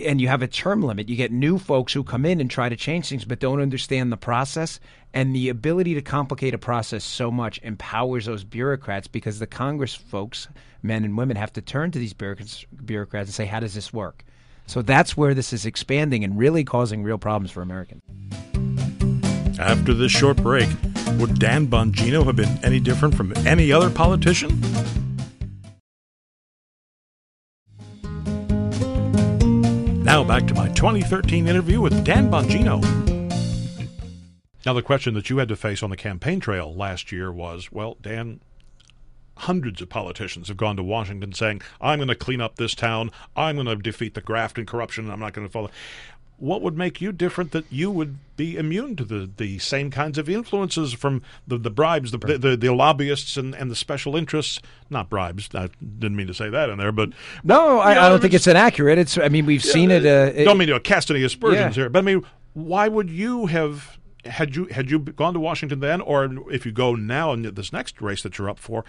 and 0.05 0.21
you 0.21 0.27
have 0.27 0.41
a 0.41 0.47
term 0.47 0.81
limit, 0.81 1.09
you 1.09 1.15
get 1.15 1.31
new 1.31 1.57
folks 1.57 1.93
who 1.93 2.03
come 2.03 2.25
in 2.25 2.41
and 2.41 2.49
try 2.49 2.69
to 2.69 2.75
change 2.75 3.09
things 3.09 3.25
but 3.25 3.39
don't 3.39 3.61
understand 3.61 4.11
the 4.11 4.17
process. 4.17 4.79
And 5.13 5.35
the 5.35 5.49
ability 5.49 5.95
to 5.95 6.01
complicate 6.01 6.53
a 6.53 6.57
process 6.57 7.03
so 7.03 7.31
much 7.31 7.59
empowers 7.63 8.25
those 8.25 8.43
bureaucrats 8.43 9.07
because 9.07 9.39
the 9.39 9.47
Congress 9.47 9.95
folks, 9.95 10.47
men 10.83 11.03
and 11.03 11.17
women, 11.17 11.37
have 11.37 11.53
to 11.53 11.61
turn 11.61 11.91
to 11.91 11.99
these 11.99 12.13
bureaucrats, 12.13 13.29
and 13.29 13.29
say, 13.29 13.45
how 13.45 13.59
does 13.59 13.73
this 13.73 13.91
work? 13.91 14.23
So 14.67 14.81
that's 14.81 15.15
where 15.15 15.33
this 15.33 15.53
is 15.53 15.65
expanding 15.65 16.23
and 16.23 16.37
really 16.37 16.63
causing 16.63 17.01
real 17.01 17.17
problems 17.17 17.51
for 17.51 17.61
Americans. 17.61 18.01
After 19.59 19.93
this 19.93 20.11
short 20.11 20.37
break, 20.37 20.69
would 21.13 21.39
Dan 21.39 21.67
Bongino 21.67 22.23
have 22.25 22.35
been 22.35 22.59
any 22.63 22.79
different 22.79 23.15
from 23.15 23.33
any 23.47 23.71
other 23.71 23.89
politician? 23.89 24.61
Now 30.03 30.23
back 30.23 30.45
to 30.47 30.53
my 30.53 30.67
2013 30.69 31.47
interview 31.47 31.81
with 31.81 32.05
Dan 32.05 32.29
Bongino. 32.29 33.06
Now, 34.67 34.73
the 34.73 34.81
question 34.81 35.13
that 35.13 35.29
you 35.29 35.37
had 35.37 35.47
to 35.47 35.55
face 35.55 35.81
on 35.81 35.91
the 35.91 35.95
campaign 35.95 36.41
trail 36.41 36.75
last 36.75 37.09
year 37.09 37.31
was 37.31 37.71
well, 37.71 37.95
Dan, 38.01 38.41
hundreds 39.37 39.81
of 39.81 39.87
politicians 39.87 40.49
have 40.49 40.57
gone 40.57 40.75
to 40.75 40.83
Washington 40.83 41.31
saying, 41.31 41.61
I'm 41.79 41.99
going 41.99 42.09
to 42.09 42.15
clean 42.15 42.41
up 42.41 42.57
this 42.57 42.75
town, 42.75 43.11
I'm 43.33 43.55
going 43.55 43.67
to 43.67 43.77
defeat 43.77 44.13
the 44.13 44.19
graft 44.19 44.57
and 44.57 44.67
corruption, 44.67 45.05
and 45.05 45.13
I'm 45.13 45.21
not 45.21 45.31
going 45.31 45.47
to 45.47 45.51
follow 45.53 45.69
what 46.35 46.61
would 46.61 46.77
make 46.77 46.99
you 46.99 47.13
different 47.13 47.53
that 47.53 47.63
you 47.71 47.89
would 47.89 48.17
be 48.35 48.57
immune 48.57 48.97
to 48.97 49.05
the, 49.05 49.31
the 49.37 49.57
same 49.59 49.89
kinds 49.89 50.17
of 50.17 50.27
influences 50.27 50.91
from 50.91 51.21
the, 51.47 51.57
the 51.57 51.71
bribes, 51.71 52.11
the, 52.11 52.17
the, 52.17 52.57
the, 52.57 52.73
lobbyists 52.73 53.37
and, 53.37 53.55
and 53.55 53.71
the 53.71 53.75
special 53.75 54.17
interests? 54.17 54.59
Not 54.89 55.09
bribes. 55.09 55.47
I 55.55 55.69
didn't 55.79 56.17
mean 56.17 56.27
to 56.27 56.33
say 56.33 56.49
that 56.49 56.69
in 56.69 56.77
there, 56.77 56.91
but 56.91 57.11
no, 57.41 57.79
I, 57.79 57.93
know, 57.93 58.01
I 58.01 58.09
don't 58.09 58.21
think 58.21 58.33
it's 58.33 58.47
inaccurate. 58.47 58.97
It's 58.97 59.17
I 59.17 59.29
mean 59.29 59.45
we've 59.45 59.63
yeah, 59.63 59.71
seen 59.71 59.91
it. 59.91 60.05
Uh, 60.05 60.33
it 60.35 60.43
don't 60.43 60.57
mean 60.57 60.67
to 60.67 60.79
cast 60.81 61.09
any 61.09 61.23
aspersions 61.23 61.77
yeah. 61.77 61.83
here, 61.83 61.89
but 61.89 61.99
I 61.99 62.01
mean 62.01 62.25
why 62.53 62.89
would 62.89 63.09
you 63.09 63.45
have 63.45 63.97
had 64.27 64.55
you 64.55 64.65
had 64.65 64.89
you 64.89 64.99
gone 64.99 65.33
to 65.33 65.39
Washington 65.39 65.79
then, 65.79 66.01
or 66.01 66.29
if 66.51 66.65
you 66.65 66.71
go 66.71 66.95
now 66.95 67.33
in 67.33 67.41
this 67.55 67.73
next 67.73 68.01
race 68.01 68.23
that 68.23 68.37
you're 68.37 68.49
up 68.49 68.59
for, 68.59 68.85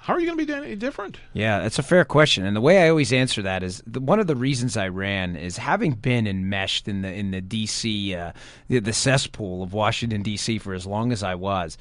how 0.00 0.14
are 0.14 0.20
you 0.20 0.26
going 0.26 0.38
to 0.38 0.46
be 0.46 0.52
any 0.52 0.76
different? 0.76 1.18
Yeah, 1.32 1.60
that's 1.60 1.78
a 1.78 1.82
fair 1.82 2.04
question, 2.04 2.46
and 2.46 2.56
the 2.56 2.60
way 2.60 2.82
I 2.82 2.88
always 2.88 3.12
answer 3.12 3.42
that 3.42 3.62
is 3.62 3.82
the, 3.86 4.00
one 4.00 4.20
of 4.20 4.26
the 4.26 4.36
reasons 4.36 4.76
I 4.76 4.88
ran 4.88 5.36
is 5.36 5.58
having 5.58 5.92
been 5.92 6.26
enmeshed 6.26 6.88
in 6.88 7.02
the 7.02 7.12
in 7.12 7.30
the 7.30 7.40
D.C. 7.40 8.14
Uh, 8.14 8.32
the, 8.68 8.78
the 8.78 8.92
cesspool 8.92 9.62
of 9.62 9.72
Washington 9.72 10.22
D.C. 10.22 10.58
for 10.58 10.74
as 10.74 10.86
long 10.86 11.12
as 11.12 11.22
I 11.22 11.34
was 11.34 11.76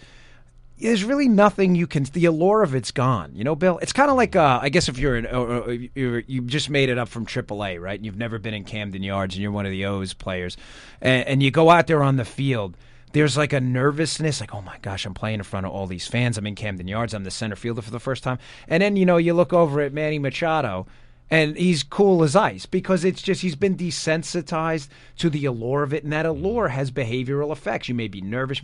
there's 0.80 1.04
really 1.04 1.28
nothing 1.28 1.76
you 1.76 1.88
can. 1.88 2.04
The 2.04 2.26
allure 2.26 2.64
of 2.64 2.76
it's 2.76 2.92
gone. 2.92 3.32
You 3.36 3.44
know, 3.44 3.56
Bill. 3.56 3.78
It's 3.80 3.94
kind 3.94 4.10
of 4.10 4.18
like 4.18 4.36
uh, 4.36 4.60
I 4.62 4.70
guess 4.70 4.90
if 4.90 4.98
you're 4.98 5.16
an 5.16 5.28
uh, 5.28 5.42
uh 5.42 5.78
you're, 5.96 6.20
you 6.20 6.42
just 6.42 6.70
made 6.70 6.90
it 6.90 6.98
up 6.98 7.10
from 7.10 7.26
AAA, 7.26 7.82
right? 7.82 7.98
And 7.98 8.06
you've 8.06 8.18
never 8.18 8.40
been 8.40 8.54
in 8.54 8.64
Camden 8.64 9.04
Yards, 9.04 9.36
and 9.36 9.42
you're 9.42 9.52
one 9.52 9.66
of 9.66 9.72
the 9.72 9.86
O's 9.86 10.14
players, 10.14 10.58
and, 11.02 11.28
and 11.28 11.44
you 11.44 11.52
go 11.52 11.70
out 11.70 11.88
there 11.88 12.04
on 12.04 12.18
the 12.18 12.26
field 12.26 12.78
there's 13.14 13.38
like 13.38 13.54
a 13.54 13.62
nervousness, 13.62 14.42
like, 14.42 14.54
oh 14.54 14.62
my 14.62 14.78
gosh, 14.80 15.06
I'm 15.06 15.14
playing 15.14 15.40
in 15.40 15.44
front 15.44 15.66
of 15.66 15.72
all 15.72 15.88
these 15.88 16.06
fans. 16.06 16.38
I'm 16.38 16.46
in 16.46 16.56
Camden 16.56 16.88
Yards. 16.88 17.14
I'm 17.14 17.24
the 17.24 17.32
center 17.32 17.56
fielder 17.56 17.82
for 17.82 17.90
the 17.90 18.02
first 18.02 18.22
time. 18.22 18.38
And 18.68 18.84
then, 18.84 18.96
you 18.96 19.06
know, 19.06 19.18
you 19.18 19.34
look 19.34 19.54
over 19.54 19.80
at 19.82 19.94
Manny 19.94 20.20
Machado 20.20 20.86
and 21.30 21.58
he's 21.58 21.84
cool 21.84 22.24
as 22.24 22.36
ice 22.36 22.66
because 22.66 23.04
it's 23.04 23.22
just 23.22 23.42
he's 23.42 23.56
been 23.56 23.76
desensitized 23.76 24.88
to 25.18 25.30
the 25.30 25.46
allure 25.46 25.84
of 25.84 25.94
it, 25.94 26.04
and 26.04 26.14
that 26.14 26.26
allure 26.26 26.70
has 26.70 26.90
behavioral 26.90 27.52
effects. 27.52 27.90
You 27.90 27.96
may 27.96 28.08
be 28.08 28.22
nervous. 28.22 28.62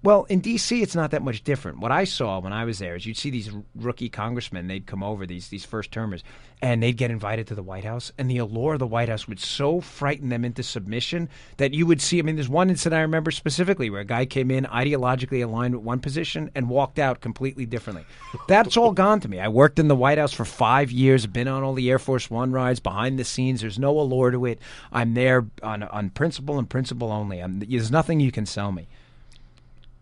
Well, 0.00 0.24
in 0.28 0.38
D.C., 0.38 0.80
it's 0.80 0.94
not 0.94 1.10
that 1.10 1.24
much 1.24 1.42
different. 1.42 1.80
What 1.80 1.90
I 1.90 2.04
saw 2.04 2.38
when 2.38 2.52
I 2.52 2.64
was 2.64 2.78
there 2.78 2.94
is 2.94 3.04
you'd 3.04 3.16
see 3.16 3.30
these 3.30 3.50
rookie 3.74 4.08
congressmen. 4.08 4.68
They'd 4.68 4.86
come 4.86 5.02
over 5.02 5.26
these 5.26 5.48
these 5.48 5.64
first 5.64 5.90
termers, 5.90 6.22
and 6.62 6.80
they'd 6.80 6.96
get 6.96 7.10
invited 7.10 7.48
to 7.48 7.56
the 7.56 7.64
White 7.64 7.82
House, 7.82 8.12
and 8.16 8.30
the 8.30 8.38
allure 8.38 8.74
of 8.74 8.78
the 8.78 8.86
White 8.86 9.08
House 9.08 9.26
would 9.26 9.40
so 9.40 9.80
frighten 9.80 10.28
them 10.28 10.44
into 10.44 10.62
submission 10.62 11.28
that 11.56 11.74
you 11.74 11.84
would 11.84 12.00
see. 12.00 12.20
I 12.20 12.22
mean, 12.22 12.36
there's 12.36 12.48
one 12.48 12.70
incident 12.70 12.96
I 12.96 13.02
remember 13.02 13.32
specifically 13.32 13.90
where 13.90 14.00
a 14.00 14.04
guy 14.04 14.24
came 14.24 14.52
in 14.52 14.66
ideologically 14.66 15.42
aligned 15.42 15.74
with 15.74 15.84
one 15.84 15.98
position 15.98 16.48
and 16.54 16.68
walked 16.68 17.00
out 17.00 17.20
completely 17.20 17.66
differently. 17.66 18.06
That's 18.46 18.76
all 18.76 18.92
gone 18.92 19.18
to 19.20 19.28
me. 19.28 19.40
I 19.40 19.48
worked 19.48 19.80
in 19.80 19.88
the 19.88 19.96
White 19.96 20.18
House 20.18 20.32
for 20.32 20.44
five 20.44 20.92
years, 20.92 21.26
been 21.26 21.48
on 21.48 21.64
all 21.64 21.74
the 21.74 21.90
Air 21.90 21.98
Force 21.98 22.30
One 22.30 22.52
rides, 22.52 22.78
behind 22.78 23.18
the 23.18 23.24
scenes. 23.24 23.62
There's 23.62 23.80
no 23.80 23.98
allure 23.98 24.30
to 24.30 24.46
it. 24.46 24.60
I'm 24.92 25.14
there 25.14 25.46
on 25.60 25.82
on 25.82 26.10
principle 26.10 26.56
and 26.56 26.70
principle 26.70 27.10
only. 27.10 27.40
I'm, 27.40 27.58
there's 27.58 27.90
nothing 27.90 28.20
you 28.20 28.30
can 28.30 28.46
sell 28.46 28.70
me. 28.70 28.86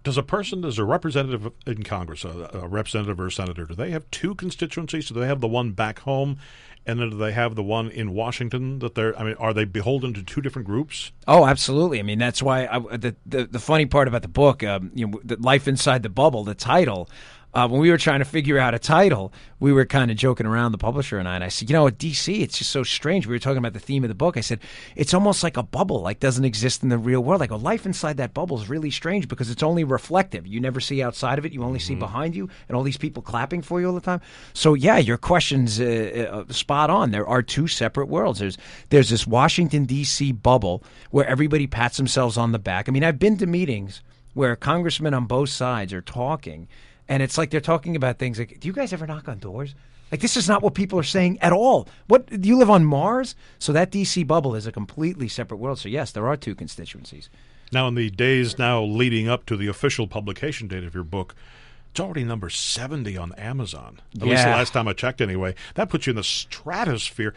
Does 0.07 0.17
a 0.17 0.23
person, 0.23 0.65
as 0.65 0.79
a 0.79 0.85
representative 0.85 1.51
in 1.67 1.83
Congress, 1.83 2.25
a, 2.25 2.49
a, 2.53 2.69
representative 2.69 3.19
or 3.19 3.27
a 3.27 3.33
senator, 3.33 3.65
do 3.67 3.75
they 3.75 3.91
have 3.91 4.09
two 4.13 4.37
constituencies? 4.37 5.09
Do 5.09 5.15
they 5.15 5.27
have 5.27 5.41
the 5.41 5.49
one 5.49 5.73
back 5.73 5.99
home, 5.99 6.39
and 6.87 7.01
then 7.01 7.11
do 7.11 7.17
they 7.17 7.33
have 7.33 7.57
the 7.57 7.65
one 7.65 7.91
in 7.91 8.13
Washington? 8.13 8.79
That 8.79 8.95
they're, 8.95 9.19
I 9.19 9.25
mean, 9.25 9.35
are 9.41 9.53
they 9.53 9.65
beholden 9.65 10.15
to 10.15 10.23
two 10.23 10.41
different 10.41 10.65
groups? 10.65 11.11
Oh, 11.27 11.45
absolutely. 11.45 11.99
I 11.99 12.05
mean, 12.05 12.21
that's 12.21 12.41
why 12.41 12.69
I, 12.69 12.79
the, 12.97 13.17
the 13.27 13.47
the 13.47 13.59
funny 13.59 13.85
part 13.85 14.07
about 14.07 14.23
the 14.23 14.29
book, 14.29 14.63
um, 14.63 14.93
you 14.95 15.09
know, 15.09 15.21
Life 15.41 15.67
Inside 15.67 16.05
the 16.05 16.09
Bubble, 16.09 16.45
the 16.45 16.55
title. 16.55 17.11
Uh, 17.57 17.67
when 17.67 17.81
we 17.81 17.91
were 17.91 17.97
trying 17.97 18.19
to 18.19 18.27
figure 18.27 18.59
out 18.59 18.75
a 18.75 18.79
title, 18.79 19.33
we 19.61 19.73
were 19.73 19.87
kind 19.87 20.11
of 20.11 20.19
joking 20.19 20.45
around, 20.45 20.73
the 20.73 20.79
publisher 20.79 21.19
and 21.19 21.27
I. 21.27 21.37
And 21.37 21.45
I 21.45 21.49
said, 21.49 21.71
you 21.71 21.73
know, 21.73 21.87
at 21.87 21.97
DC, 21.97 22.43
it's 22.43 22.59
just 22.59 22.71
so 22.71 22.83
strange. 22.83 23.27
We 23.27 23.35
were 23.35 23.39
talking 23.39 23.57
about 23.57 23.73
the 23.73 23.81
theme 23.81 24.05
of 24.05 24.09
the 24.09 24.15
book. 24.15 24.37
I 24.37 24.43
said, 24.43 24.61
it's 24.95 25.15
almost 25.15 25.43
like 25.43 25.57
a 25.57 25.63
bubble, 25.63 26.03
like 26.03 26.21
doesn't 26.21 26.45
exist 26.45 26.83
in 26.83 26.91
the 26.91 26.99
real 26.99 27.25
world. 27.25 27.41
Like 27.41 27.51
a 27.51 27.57
life 27.57 27.87
inside 27.87 28.19
that 28.19 28.35
bubble 28.35 28.61
is 28.61 28.69
really 28.69 28.91
strange 28.91 29.27
because 29.27 29.49
it's 29.49 29.63
only 29.63 29.85
reflective. 29.85 30.47
You 30.47 30.61
never 30.61 30.81
see 30.81 31.03
outside 31.03 31.39
of 31.39 31.47
it. 31.47 31.53
You 31.53 31.63
only 31.63 31.79
see 31.79 31.95
behind 31.95 32.37
you, 32.37 32.51
and 32.69 32.77
all 32.77 32.83
these 32.83 32.99
people 32.99 33.23
clapping 33.23 33.63
for 33.63 33.81
you 33.81 33.87
all 33.87 33.95
the 33.95 34.03
time. 34.03 34.21
So 34.53 34.75
yeah, 34.75 34.99
your 34.99 35.17
question's 35.17 35.81
uh, 35.81 36.45
uh, 36.47 36.53
spot 36.53 36.91
on. 36.91 37.11
There 37.11 37.27
are 37.27 37.41
two 37.41 37.69
separate 37.69 38.09
worlds. 38.09 38.39
There's 38.39 38.59
there's 38.91 39.09
this 39.09 39.27
Washington 39.27 39.87
D.C. 39.87 40.33
bubble 40.33 40.85
where 41.11 41.27
everybody 41.27 41.67
pats 41.67 41.97
themselves 41.97 42.37
on 42.37 42.53
the 42.53 42.59
back. 42.59 42.87
I 42.87 42.93
mean, 42.93 43.03
I've 43.03 43.19
been 43.19 43.39
to 43.39 43.47
meetings 43.47 44.03
where 44.35 44.55
congressmen 44.57 45.15
on 45.15 45.25
both 45.25 45.49
sides 45.49 45.95
are 45.95 46.03
talking, 46.03 46.69
and 47.09 47.23
it's 47.23 47.39
like 47.39 47.51
they're 47.51 47.61
talking 47.61 47.97
about 47.97 48.19
things 48.19 48.39
like, 48.39 48.59
"Do 48.61 48.69
you 48.69 48.75
guys 48.75 48.93
ever 48.93 49.07
knock 49.07 49.29
on 49.29 49.39
doors?" 49.39 49.75
Like 50.11 50.21
this 50.21 50.37
is 50.37 50.49
not 50.49 50.63
what 50.63 50.75
people 50.75 50.99
are 50.99 51.05
saying 51.05 51.39
at 51.41 51.53
all. 51.53 51.89
What 52.07 52.27
do 52.27 52.49
you 52.49 52.57
live 52.57 52.71
on 52.71 52.85
Mars? 52.85 53.35
So 53.59 53.73
that 53.73 53.91
DC 53.91 54.27
bubble 54.27 54.55
is 54.55 54.67
a 54.67 54.73
completely 54.73 55.29
separate 55.29 55.59
world. 55.59 55.79
So 55.79 55.89
yes, 55.89 56.13
there 56.13 56.29
are 56.29 56.37
two 56.37 56.55
constituencies. 56.55 57.29
Now, 57.73 57.89
in 57.89 57.97
the 57.97 58.11
days 58.11 58.59
now 58.59 58.83
leading 58.83 59.29
up 59.29 59.47
to 59.47 59.57
the 59.57 59.67
official 59.67 60.07
publication 60.07 60.69
date 60.69 60.85
of 60.85 60.95
your 60.95 61.03
book, 61.03 61.35
it's 61.91 61.99
already 61.99 62.25
number 62.25 62.49
70 62.49 63.17
on 63.17 63.33
Amazon. 63.35 64.01
At 64.21 64.29
least 64.29 64.45
the 64.45 64.51
last 64.51 64.73
time 64.73 64.87
I 64.87 64.93
checked, 64.93 65.21
anyway. 65.21 65.55
That 65.75 65.89
puts 65.89 66.07
you 66.07 66.13
in 66.13 66.17
the 66.17 66.25
stratosphere. 66.25 67.35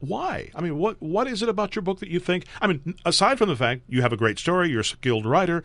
Why? 0.00 0.50
I 0.56 0.60
mean, 0.60 0.78
what 0.78 1.00
what 1.00 1.28
is 1.28 1.42
it 1.42 1.48
about 1.48 1.76
your 1.76 1.82
book 1.82 2.00
that 2.00 2.08
you 2.08 2.18
think? 2.18 2.46
I 2.60 2.66
mean, 2.66 2.96
aside 3.04 3.38
from 3.38 3.48
the 3.48 3.54
fact 3.54 3.82
you 3.88 4.02
have 4.02 4.12
a 4.12 4.16
great 4.16 4.38
story, 4.38 4.68
you're 4.68 4.80
a 4.80 4.84
skilled 4.84 5.24
writer, 5.26 5.62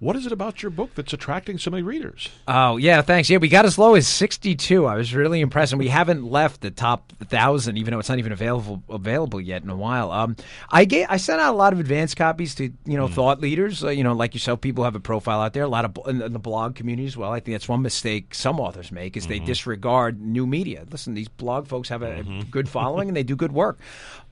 what 0.00 0.16
is 0.16 0.26
it 0.26 0.32
about 0.32 0.62
your 0.62 0.70
book 0.70 0.94
that's 0.94 1.12
attracting 1.12 1.56
so 1.56 1.70
many 1.70 1.82
readers? 1.82 2.28
Oh 2.48 2.76
yeah, 2.76 3.00
thanks. 3.00 3.30
Yeah, 3.30 3.38
we 3.38 3.48
got 3.48 3.64
as 3.64 3.78
low 3.78 3.94
as 3.94 4.06
sixty-two. 4.08 4.86
I 4.86 4.96
was 4.96 5.14
really 5.14 5.40
impressed, 5.40 5.72
and 5.72 5.78
we 5.78 5.88
haven't 5.88 6.24
left 6.24 6.60
the 6.60 6.70
top 6.70 7.12
thousand, 7.24 7.78
even 7.78 7.92
though 7.92 8.00
it's 8.00 8.08
not 8.08 8.18
even 8.18 8.32
available 8.32 8.82
available 8.90 9.40
yet 9.40 9.62
in 9.62 9.70
a 9.70 9.76
while. 9.76 10.10
Um, 10.10 10.36
I 10.70 10.84
get 10.84 11.10
I 11.10 11.16
sent 11.16 11.40
out 11.40 11.54
a 11.54 11.56
lot 11.56 11.72
of 11.72 11.80
advance 11.80 12.14
copies 12.14 12.54
to 12.56 12.64
you 12.84 12.96
know 12.96 13.08
thought 13.08 13.40
leaders, 13.40 13.84
uh, 13.84 13.88
you 13.90 14.02
know 14.04 14.12
like 14.12 14.34
yourself. 14.34 14.60
People 14.60 14.84
have 14.84 14.96
a 14.96 15.00
profile 15.00 15.40
out 15.40 15.52
there. 15.52 15.62
A 15.62 15.68
lot 15.68 15.84
of 15.84 15.96
in, 16.08 16.20
in 16.20 16.32
the 16.32 16.38
blog 16.38 16.74
community 16.74 17.06
as 17.06 17.16
well. 17.16 17.30
I 17.30 17.40
think 17.40 17.54
that's 17.54 17.68
one 17.68 17.80
mistake 17.82 18.34
some 18.34 18.58
authors 18.60 18.90
make 18.90 19.16
is 19.16 19.26
they 19.28 19.38
disregard 19.38 20.20
new 20.20 20.46
media. 20.46 20.84
Listen, 20.90 21.14
these 21.14 21.28
blog 21.28 21.66
folks 21.68 21.88
have 21.88 22.02
a, 22.02 22.18
a 22.20 22.44
good 22.50 22.68
following 22.68 23.08
and 23.08 23.16
they 23.16 23.22
do 23.22 23.36
good 23.36 23.52
work. 23.64 23.78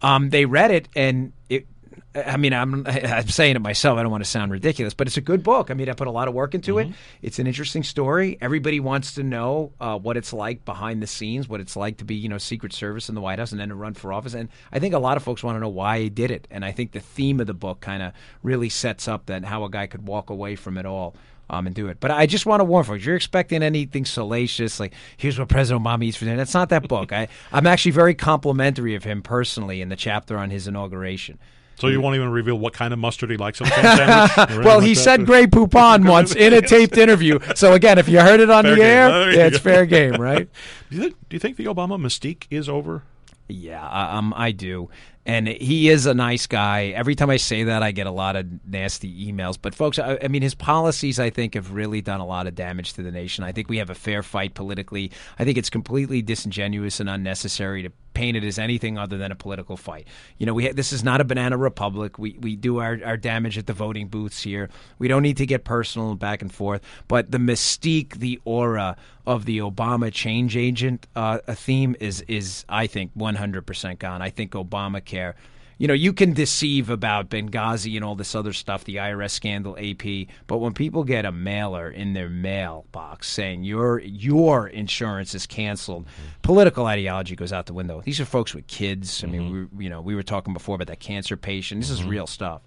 Um, 0.02 0.31
they 0.31 0.45
read 0.45 0.71
it 0.73 0.88
and 0.97 1.33
it. 1.49 1.66
I 2.14 2.37
mean, 2.37 2.52
I'm 2.52 2.87
I'm 2.87 3.28
saying 3.28 3.57
it 3.57 3.61
myself. 3.61 3.99
I 3.99 4.02
don't 4.02 4.11
want 4.11 4.25
to 4.25 4.28
sound 4.31 4.52
ridiculous, 4.52 4.92
but 4.92 5.07
it's 5.07 5.16
a 5.16 5.23
good 5.23 5.42
book. 5.42 5.71
I 5.71 5.75
mean, 5.75 5.88
I 5.88 5.92
put 5.95 6.09
a 6.09 6.11
lot 6.11 6.28
of 6.28 6.35
work 6.35 6.54
into 6.54 6.78
it. 6.78 6.88
It's 7.23 7.38
an 7.38 7.47
interesting 7.47 7.83
story. 7.83 8.37
Everybody 8.40 8.81
wants 8.81 9.14
to 9.14 9.23
know 9.23 9.73
uh, 9.81 9.99
what 9.99 10.16
it's 10.16 10.33
like 10.33 10.64
behind 10.64 11.02
the 11.02 11.07
scenes, 11.07 11.49
what 11.49 11.61
it's 11.61 11.76
like 11.76 11.99
to 11.99 12.04
be, 12.04 12.14
you 12.14 12.28
know, 12.28 12.38
Secret 12.38 12.73
Service 12.73 13.09
in 13.09 13.14
the 13.14 13.21
White 13.21 13.38
House 13.38 13.52
and 13.52 13.61
then 13.61 13.71
to 13.71 13.75
run 13.75 13.95
for 13.95 14.12
office. 14.12 14.35
And 14.35 14.50
I 14.71 14.78
think 14.78 14.95
a 14.95 14.99
lot 14.99 15.16
of 15.16 15.23
folks 15.23 15.42
want 15.42 15.57
to 15.57 15.61
know 15.61 15.69
why 15.69 16.00
he 16.00 16.11
did 16.11 16.31
it. 16.31 16.47
And 16.50 16.64
I 16.64 16.73
think 16.73 16.92
the 16.92 17.00
theme 17.00 17.40
of 17.40 17.47
the 17.47 17.54
book 17.54 17.81
kind 17.81 18.02
of 18.02 18.12
really 18.42 18.69
sets 18.69 19.09
up 19.09 19.26
that 19.26 19.45
how 19.45 19.64
a 19.64 19.71
guy 19.71 19.87
could 19.87 20.07
walk 20.07 20.31
away 20.31 20.57
from 20.57 20.76
it 20.78 20.87
all. 20.87 21.14
Um, 21.50 21.66
and 21.66 21.75
do 21.75 21.88
it. 21.88 22.00
But 22.00 22.12
I 22.12 22.25
just 22.25 22.47
want 22.47 22.61
to 22.61 22.64
warn 22.64 22.85
folks: 22.85 23.04
you're 23.04 23.16
expecting 23.16 23.62
anything 23.62 24.07
salacious, 24.07 24.81
like 24.81 24.95
here's 25.19 25.38
what 25.38 25.50
President 25.50 25.85
Obama 25.85 26.04
eats 26.04 26.16
for 26.16 26.25
dinner. 26.25 26.38
That's 26.38 26.54
not 26.54 26.71
that 26.71 26.88
book. 26.88 27.12
I, 27.12 27.28
I'm 27.52 27.66
actually 27.66 27.90
very 27.90 28.14
complimentary 28.14 28.95
of 28.95 29.04
him 29.04 29.21
personally 29.21 29.83
in 29.83 29.90
the 29.90 29.97
chapter 29.97 30.38
on 30.38 30.49
his 30.49 30.66
inauguration. 30.66 31.38
So 31.79 31.88
you 31.88 32.00
won't 32.00 32.14
even 32.14 32.29
reveal 32.31 32.57
what 32.59 32.73
kind 32.73 32.93
of 32.93 32.99
mustard 33.00 33.31
he 33.31 33.37
likes 33.37 33.61
on 33.61 33.69
the 33.69 33.75
sandwich? 33.75 34.64
Well, 34.64 34.79
like 34.79 34.87
he 34.87 34.95
that? 34.95 35.00
said 35.00 35.26
Grey 35.26 35.47
Poupon 35.49 36.09
once 36.09 36.35
in 36.35 36.52
a 36.52 36.61
taped 36.62 36.97
interview. 36.97 37.38
So 37.57 37.73
again, 37.73 37.99
if 37.99 38.09
you 38.09 38.21
heard 38.21 38.38
it 38.41 38.50
on 38.50 38.62
Fair 38.64 38.71
the 38.73 38.76
game. 38.76 38.87
air, 38.87 39.09
There 39.11 39.33
yeah, 39.35 39.47
it's 39.47 39.57
go. 39.59 39.62
fair 39.62 39.87
game, 39.87 40.12
right? 40.14 40.49
Do 40.91 40.97
you, 40.97 41.02
think, 41.02 41.17
do 41.29 41.35
you 41.35 41.41
think 41.41 41.57
the 41.57 41.64
Obama 41.64 41.99
mystique 42.00 42.47
is 42.50 42.69
over? 42.69 43.02
Yeah, 43.49 43.85
um, 43.88 44.33
I 44.37 44.52
do. 44.52 44.88
And 45.25 45.47
he 45.47 45.88
is 45.88 46.07
a 46.07 46.14
nice 46.14 46.49
guy. 46.49 46.87
Every 46.87 47.14
time 47.14 47.31
I 47.31 47.37
say 47.37 47.62
that, 47.64 47.83
I 47.83 47.93
get 47.93 48.09
a 48.09 48.11
lot 48.11 48.35
of 48.35 48.47
nasty 48.67 49.33
emails. 49.33 49.57
But, 49.61 49.75
folks, 49.75 49.99
I, 49.99 50.19
I 50.21 50.26
mean, 50.26 50.43
his 50.43 50.55
policies, 50.55 51.21
I 51.21 51.31
think, 51.31 51.55
have 51.55 51.73
really 51.73 52.00
done 52.00 52.21
a 52.21 52.26
lot 52.26 52.49
of 52.49 52.57
damage 52.57 52.95
to 52.95 53.02
the 53.02 53.12
nation. 53.12 53.45
I 53.45 53.52
think 53.52 53.69
we 53.69 53.79
have 53.79 53.88
a 53.88 53.95
fair 53.95 54.25
fight 54.25 54.55
politically. 54.55 55.12
I 55.38 55.45
think 55.45 55.59
it's 55.59 55.71
completely 55.71 56.23
disingenuous 56.23 56.99
and 56.99 57.09
unnecessary 57.09 57.83
to 57.85 57.93
paint 58.14 58.37
it 58.37 58.45
as 58.45 58.59
anything 58.59 58.99
other 58.99 59.17
than 59.17 59.33
a 59.33 59.35
political 59.37 59.76
fight. 59.76 60.07
You 60.38 60.47
know, 60.47 60.55
we 60.55 60.67
ha- 60.67 60.73
this 60.75 60.93
is 60.93 61.02
not 61.05 61.21
a 61.21 61.25
banana 61.25 61.57
republic. 61.57 62.19
We 62.19 62.37
we 62.41 62.57
do 62.57 62.79
our, 62.79 62.99
our 63.05 63.17
damage 63.17 63.57
at 63.59 63.67
the 63.67 63.73
voting 63.73 64.09
booths 64.09 64.43
here. 64.43 64.69
We 64.99 65.09
don't 65.09 65.23
need 65.23 65.37
to 65.38 65.47
get 65.47 65.64
personal 65.64 66.11
and 66.11 66.19
back 66.19 66.43
and 66.43 66.52
forth. 66.52 66.83
But 67.09 67.31
the 67.31 67.38
mystique, 67.38 68.17
the 68.17 68.41
aura 68.45 68.97
of 69.26 69.45
the 69.45 69.59
Obama 69.59 70.12
change 70.12 70.57
agent 70.57 71.07
uh, 71.14 71.38
a 71.47 71.55
theme 71.55 71.97
is 72.00 72.23
is 72.23 72.64
I 72.69 72.87
think 72.87 73.17
100% 73.17 73.99
gone. 73.99 74.23
I 74.23 74.31
think 74.31 74.52
Obamacare. 74.52 75.35
You 75.79 75.88
know, 75.88 75.95
you 75.95 76.12
can 76.12 76.33
deceive 76.33 76.91
about 76.91 77.29
Benghazi 77.29 77.97
and 77.97 78.05
all 78.05 78.14
this 78.14 78.37
other 78.37 78.52
stuff, 78.52 78.85
the 78.85 78.97
IRS 78.97 79.31
scandal, 79.31 79.76
AP, 79.76 80.29
but 80.47 80.59
when 80.59 80.75
people 80.75 81.02
get 81.02 81.25
a 81.25 81.33
mailer 81.33 81.91
in 81.91 82.12
their 82.12 82.29
mailbox 82.29 83.29
saying 83.29 83.64
your 83.64 83.99
your 84.00 84.69
insurance 84.69 85.35
is 85.35 85.47
canceled, 85.47 86.07
political 86.43 86.87
ideology 86.87 87.35
goes 87.35 87.52
out 87.52 87.67
the 87.67 87.73
window. 87.73 88.00
These 88.05 88.21
are 88.21 88.25
folks 88.25 88.55
with 88.55 88.67
kids. 88.67 89.25
I 89.25 89.26
mean, 89.26 89.69
we, 89.73 89.85
you 89.85 89.91
know, 89.91 90.00
we 90.00 90.14
were 90.14 90.23
talking 90.23 90.52
before 90.52 90.76
about 90.76 90.87
that 90.88 91.00
cancer 91.00 91.37
patient. 91.37 91.81
This 91.81 91.91
is 91.91 92.05
real 92.05 92.26
stuff. 92.26 92.62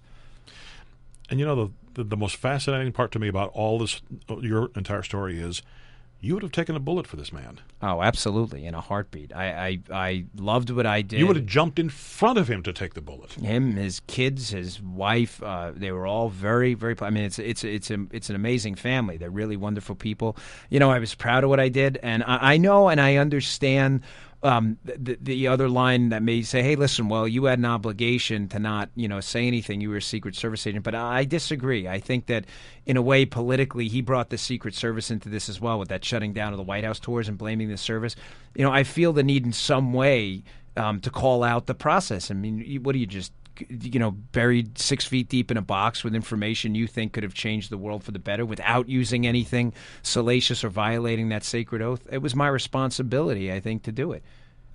And 1.30 1.40
you 1.40 1.46
know 1.46 1.66
the, 1.66 1.72
the 1.94 2.04
the 2.04 2.16
most 2.16 2.36
fascinating 2.36 2.92
part 2.92 3.12
to 3.12 3.18
me 3.18 3.28
about 3.28 3.50
all 3.54 3.78
this, 3.78 4.00
your 4.28 4.70
entire 4.76 5.02
story 5.02 5.40
is, 5.40 5.62
you 6.20 6.34
would 6.34 6.42
have 6.42 6.52
taken 6.52 6.74
a 6.74 6.80
bullet 6.80 7.06
for 7.06 7.16
this 7.16 7.32
man. 7.32 7.60
Oh, 7.82 8.02
absolutely, 8.02 8.64
in 8.64 8.74
a 8.74 8.80
heartbeat. 8.80 9.34
I 9.34 9.46
I, 9.66 9.80
I 9.92 10.24
loved 10.36 10.70
what 10.70 10.86
I 10.86 11.02
did. 11.02 11.18
You 11.18 11.26
would 11.26 11.36
have 11.36 11.46
jumped 11.46 11.78
in 11.78 11.88
front 11.88 12.38
of 12.38 12.48
him 12.48 12.62
to 12.62 12.72
take 12.72 12.94
the 12.94 13.00
bullet. 13.00 13.32
him, 13.32 13.76
his 13.76 14.00
kids, 14.06 14.50
his 14.50 14.80
wife, 14.80 15.42
uh, 15.42 15.72
they 15.74 15.92
were 15.92 16.06
all 16.06 16.28
very, 16.28 16.74
very. 16.74 16.96
I 17.00 17.10
mean, 17.10 17.24
it's 17.24 17.38
it's 17.38 17.64
it's 17.64 17.90
a, 17.90 18.06
it's 18.10 18.30
an 18.30 18.36
amazing 18.36 18.76
family. 18.76 19.16
They're 19.18 19.30
really 19.30 19.56
wonderful 19.56 19.94
people. 19.94 20.36
You 20.70 20.80
know, 20.80 20.90
I 20.90 20.98
was 20.98 21.14
proud 21.14 21.44
of 21.44 21.50
what 21.50 21.60
I 21.60 21.68
did, 21.68 21.98
and 22.02 22.24
I, 22.24 22.54
I 22.54 22.56
know 22.56 22.88
and 22.88 23.00
I 23.00 23.16
understand. 23.16 24.02
Um, 24.42 24.78
the, 24.84 25.18
the 25.20 25.48
other 25.48 25.68
line 25.68 26.10
that 26.10 26.22
may 26.22 26.42
say, 26.42 26.62
"Hey, 26.62 26.76
listen, 26.76 27.08
well, 27.08 27.26
you 27.26 27.44
had 27.44 27.58
an 27.58 27.64
obligation 27.64 28.48
to 28.48 28.58
not, 28.58 28.90
you 28.94 29.08
know, 29.08 29.20
say 29.20 29.46
anything. 29.46 29.80
You 29.80 29.90
were 29.90 29.96
a 29.96 30.02
Secret 30.02 30.36
Service 30.36 30.66
agent." 30.66 30.84
But 30.84 30.94
I 30.94 31.24
disagree. 31.24 31.88
I 31.88 31.98
think 31.98 32.26
that, 32.26 32.44
in 32.84 32.96
a 32.96 33.02
way, 33.02 33.24
politically, 33.24 33.88
he 33.88 34.02
brought 34.02 34.30
the 34.30 34.38
Secret 34.38 34.74
Service 34.74 35.10
into 35.10 35.28
this 35.28 35.48
as 35.48 35.60
well 35.60 35.78
with 35.78 35.88
that 35.88 36.04
shutting 36.04 36.32
down 36.32 36.52
of 36.52 36.58
the 36.58 36.62
White 36.62 36.84
House 36.84 37.00
tours 37.00 37.28
and 37.28 37.38
blaming 37.38 37.68
the 37.68 37.78
service. 37.78 38.14
You 38.54 38.64
know, 38.64 38.72
I 38.72 38.84
feel 38.84 39.12
the 39.12 39.22
need 39.22 39.46
in 39.46 39.52
some 39.52 39.92
way 39.92 40.44
um, 40.76 41.00
to 41.00 41.10
call 41.10 41.42
out 41.42 41.66
the 41.66 41.74
process. 41.74 42.30
I 42.30 42.34
mean, 42.34 42.82
what 42.82 42.92
do 42.92 42.98
you 42.98 43.06
just 43.06 43.32
you 43.68 43.98
know 43.98 44.10
buried 44.10 44.78
six 44.78 45.04
feet 45.04 45.28
deep 45.28 45.50
in 45.50 45.56
a 45.56 45.62
box 45.62 46.02
with 46.04 46.14
information 46.14 46.74
you 46.74 46.86
think 46.86 47.12
could 47.12 47.22
have 47.22 47.34
changed 47.34 47.70
the 47.70 47.78
world 47.78 48.04
for 48.04 48.12
the 48.12 48.18
better 48.18 48.44
without 48.44 48.88
using 48.88 49.26
anything 49.26 49.72
salacious 50.02 50.64
or 50.64 50.68
violating 50.68 51.28
that 51.28 51.44
sacred 51.44 51.82
oath? 51.82 52.06
It 52.10 52.18
was 52.18 52.34
my 52.34 52.48
responsibility, 52.48 53.52
I 53.52 53.60
think, 53.60 53.82
to 53.84 53.92
do 53.92 54.12
it. 54.12 54.22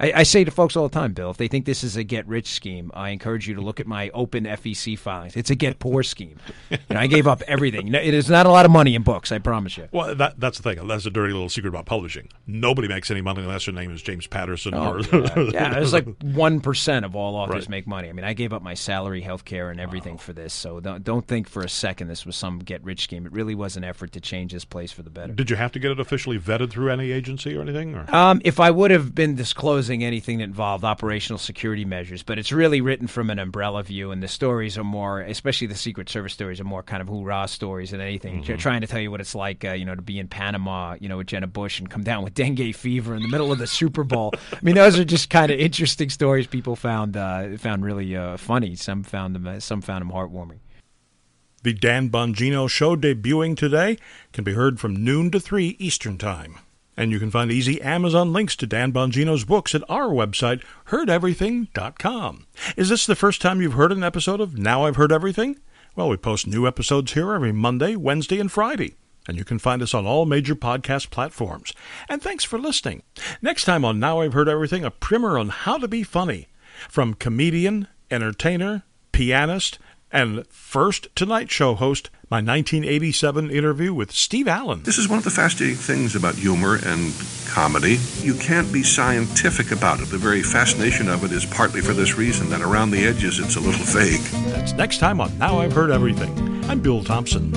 I, 0.01 0.11
I 0.17 0.23
say 0.23 0.43
to 0.43 0.51
folks 0.51 0.75
all 0.75 0.87
the 0.89 0.93
time, 0.93 1.13
Bill, 1.13 1.29
if 1.29 1.37
they 1.37 1.47
think 1.47 1.65
this 1.65 1.83
is 1.83 1.95
a 1.95 2.03
get 2.03 2.27
rich 2.27 2.47
scheme, 2.47 2.91
I 2.93 3.09
encourage 3.09 3.47
you 3.47 3.53
to 3.55 3.61
look 3.61 3.79
at 3.79 3.85
my 3.87 4.09
open 4.13 4.45
FEC 4.45 4.97
filings. 4.97 5.35
It's 5.35 5.49
a 5.51 5.55
get 5.55 5.79
poor 5.79 6.01
scheme. 6.03 6.37
You 6.69 6.77
know, 6.89 6.99
I 6.99 7.07
gave 7.07 7.27
up 7.27 7.41
everything. 7.47 7.93
It 7.93 8.13
is 8.13 8.29
not 8.29 8.45
a 8.45 8.49
lot 8.49 8.65
of 8.65 8.71
money 8.71 8.95
in 8.95 9.03
books, 9.03 9.31
I 9.31 9.37
promise 9.39 9.77
you. 9.77 9.87
Well, 9.91 10.15
that, 10.15 10.39
that's 10.39 10.57
the 10.59 10.63
thing. 10.63 10.87
That's 10.87 11.05
a 11.05 11.11
dirty 11.11 11.33
little 11.33 11.49
secret 11.49 11.69
about 11.69 11.85
publishing. 11.85 12.29
Nobody 12.47 12.87
makes 12.87 13.11
any 13.11 13.21
money 13.21 13.41
unless 13.41 13.65
their 13.65 13.75
name 13.75 13.91
is 13.91 14.01
James 14.01 14.25
Patterson. 14.27 14.73
Oh, 14.73 14.93
or 14.93 14.99
yeah, 15.01 15.33
yeah, 15.53 15.77
it's 15.79 15.93
like 15.93 16.07
one 16.23 16.61
percent 16.61 17.05
of 17.05 17.15
all 17.15 17.35
authors 17.35 17.51
Right. 17.51 17.69
make 17.69 17.87
money. 17.87 18.09
I 18.09 18.13
mean, 18.13 18.25
I 18.25 18.33
gave 18.33 18.53
up 18.53 18.63
my 18.63 18.73
salary, 18.73 19.21
health 19.21 19.45
care, 19.45 19.69
and 19.69 19.79
everything 19.79 20.17
for 20.17 20.33
this. 20.33 20.53
So 20.53 20.79
don't 20.79 21.03
don't 21.03 21.27
think 21.27 21.47
for 21.47 21.61
a 21.61 21.69
second 21.69 22.07
this 22.07 22.25
was 22.25 22.35
some 22.35 22.57
get 22.59 22.83
rich 22.83 23.03
scheme. 23.03 23.25
It 23.27 23.31
really 23.33 23.53
was 23.55 23.77
an 23.77 23.83
effort 23.83 24.13
to 24.13 24.21
change 24.21 24.51
this 24.53 24.65
place 24.65 24.91
for 24.91 25.03
the 25.03 25.09
better. 25.09 25.33
Did 25.33 25.49
you 25.49 25.57
have 25.57 25.71
to 25.73 25.79
get 25.79 25.91
it 25.91 25.99
officially 25.99 26.39
vetted 26.39 26.71
through 26.71 26.89
any 26.89 27.11
agency 27.11 27.55
or 27.55 27.61
anything? 27.61 27.93
Or? 27.93 28.15
Um, 28.15 28.41
if 28.43 28.59
I 28.59 28.71
would 28.71 28.89
have 28.89 29.13
been 29.13 29.35
disclosing 29.35 29.90
anything 30.03 30.37
that 30.37 30.45
involved 30.45 30.83
operational 30.83 31.37
security 31.37 31.85
measures, 31.85 32.23
but 32.23 32.39
it's 32.39 32.51
really 32.51 32.79
written 32.81 33.07
from 33.07 33.29
an 33.29 33.37
umbrella 33.37 33.83
view, 33.83 34.11
and 34.11 34.23
the 34.23 34.27
stories 34.27 34.77
are 34.77 34.83
more, 34.83 35.19
especially 35.21 35.67
the 35.67 35.75
Secret 35.75 36.09
Service 36.09 36.33
stories, 36.33 36.59
are 36.61 36.65
more 36.65 36.83
kind 36.83 37.01
of 37.01 37.07
hoorah 37.07 37.47
stories 37.47 37.91
than 37.91 37.99
anything. 38.01 38.43
Tr- 38.43 38.55
Trying 38.55 38.81
to 38.81 38.87
tell 38.87 39.01
you 39.01 39.11
what 39.11 39.19
it's 39.19 39.35
like, 39.35 39.65
uh, 39.65 39.73
you 39.73 39.85
know, 39.85 39.95
to 39.95 40.01
be 40.01 40.17
in 40.17 40.27
Panama, 40.27 40.95
you 40.99 41.09
know, 41.09 41.17
with 41.17 41.27
Jenna 41.27 41.47
Bush 41.47 41.79
and 41.79 41.89
come 41.89 42.03
down 42.03 42.23
with 42.23 42.33
dengue 42.33 42.73
fever 42.75 43.13
in 43.15 43.21
the 43.21 43.27
middle 43.27 43.51
of 43.51 43.59
the 43.59 43.67
Super 43.67 44.03
Bowl. 44.05 44.31
I 44.53 44.59
mean, 44.61 44.75
those 44.75 44.97
are 44.97 45.03
just 45.03 45.29
kind 45.29 45.51
of 45.51 45.59
interesting 45.59 46.09
stories 46.09 46.47
people 46.47 46.75
found 46.75 47.17
uh, 47.17 47.57
found 47.57 47.83
really 47.83 48.15
uh, 48.15 48.37
funny. 48.37 48.75
Some 48.75 49.03
found 49.03 49.35
them, 49.35 49.45
uh, 49.45 49.59
some 49.59 49.81
found 49.81 50.01
them 50.01 50.11
heartwarming. 50.11 50.59
The 51.63 51.73
Dan 51.73 52.09
Bongino 52.09 52.67
Show 52.67 52.95
debuting 52.95 53.55
today 53.55 53.97
can 54.33 54.43
be 54.43 54.53
heard 54.53 54.79
from 54.79 55.03
noon 55.03 55.29
to 55.29 55.39
3 55.39 55.75
Eastern 55.77 56.17
Time. 56.17 56.57
And 56.97 57.11
you 57.11 57.19
can 57.19 57.31
find 57.31 57.51
easy 57.51 57.81
Amazon 57.81 58.33
links 58.33 58.55
to 58.57 58.67
Dan 58.67 58.91
Bongino's 58.91 59.45
books 59.45 59.73
at 59.73 59.89
our 59.89 60.09
website, 60.09 60.61
heardeverything.com. 60.87 62.47
Is 62.75 62.89
this 62.89 63.05
the 63.05 63.15
first 63.15 63.41
time 63.41 63.61
you've 63.61 63.73
heard 63.73 63.91
an 63.91 64.03
episode 64.03 64.41
of 64.41 64.57
Now 64.57 64.85
I've 64.85 64.97
Heard 64.97 65.11
Everything? 65.11 65.59
Well, 65.95 66.09
we 66.09 66.17
post 66.17 66.47
new 66.47 66.67
episodes 66.67 67.13
here 67.13 67.33
every 67.33 67.51
Monday, 67.51 67.95
Wednesday, 67.95 68.39
and 68.39 68.51
Friday. 68.51 68.95
And 69.27 69.37
you 69.37 69.45
can 69.45 69.59
find 69.59 69.81
us 69.81 69.93
on 69.93 70.05
all 70.05 70.25
major 70.25 70.55
podcast 70.55 71.09
platforms. 71.09 71.73
And 72.09 72.21
thanks 72.21 72.43
for 72.43 72.57
listening. 72.57 73.03
Next 73.41 73.65
time 73.65 73.85
on 73.85 73.99
Now 73.99 74.21
I've 74.21 74.33
Heard 74.33 74.49
Everything, 74.49 74.83
a 74.83 74.91
primer 74.91 75.37
on 75.37 75.49
how 75.49 75.77
to 75.77 75.87
be 75.87 76.03
funny. 76.03 76.47
From 76.89 77.13
comedian, 77.13 77.87
entertainer, 78.09 78.83
pianist, 79.11 79.79
and 80.11 80.45
first 80.47 81.07
Tonight 81.15 81.51
Show 81.51 81.75
host, 81.75 82.09
my 82.31 82.37
1987 82.37 83.51
interview 83.51 83.93
with 83.93 84.13
Steve 84.13 84.47
Allen. 84.47 84.81
This 84.83 84.97
is 84.97 85.09
one 85.09 85.17
of 85.17 85.25
the 85.25 85.29
fascinating 85.29 85.75
things 85.75 86.15
about 86.15 86.35
humor 86.35 86.79
and 86.85 87.13
comedy. 87.45 87.99
You 88.21 88.35
can't 88.35 88.71
be 88.71 88.83
scientific 88.83 89.71
about 89.71 89.99
it. 89.99 90.05
The 90.05 90.17
very 90.17 90.41
fascination 90.41 91.09
of 91.09 91.25
it 91.25 91.33
is 91.33 91.45
partly 91.45 91.81
for 91.81 91.91
this 91.91 92.15
reason 92.15 92.49
that 92.51 92.61
around 92.61 92.91
the 92.91 93.05
edges 93.05 93.37
it's 93.39 93.57
a 93.57 93.59
little 93.59 93.83
vague. 93.83 94.21
That's 94.53 94.71
next 94.71 94.99
time 94.99 95.19
on 95.19 95.37
Now 95.37 95.59
I've 95.59 95.73
Heard 95.73 95.91
Everything. 95.91 96.63
I'm 96.69 96.79
Bill 96.79 97.03
Thompson. 97.03 97.51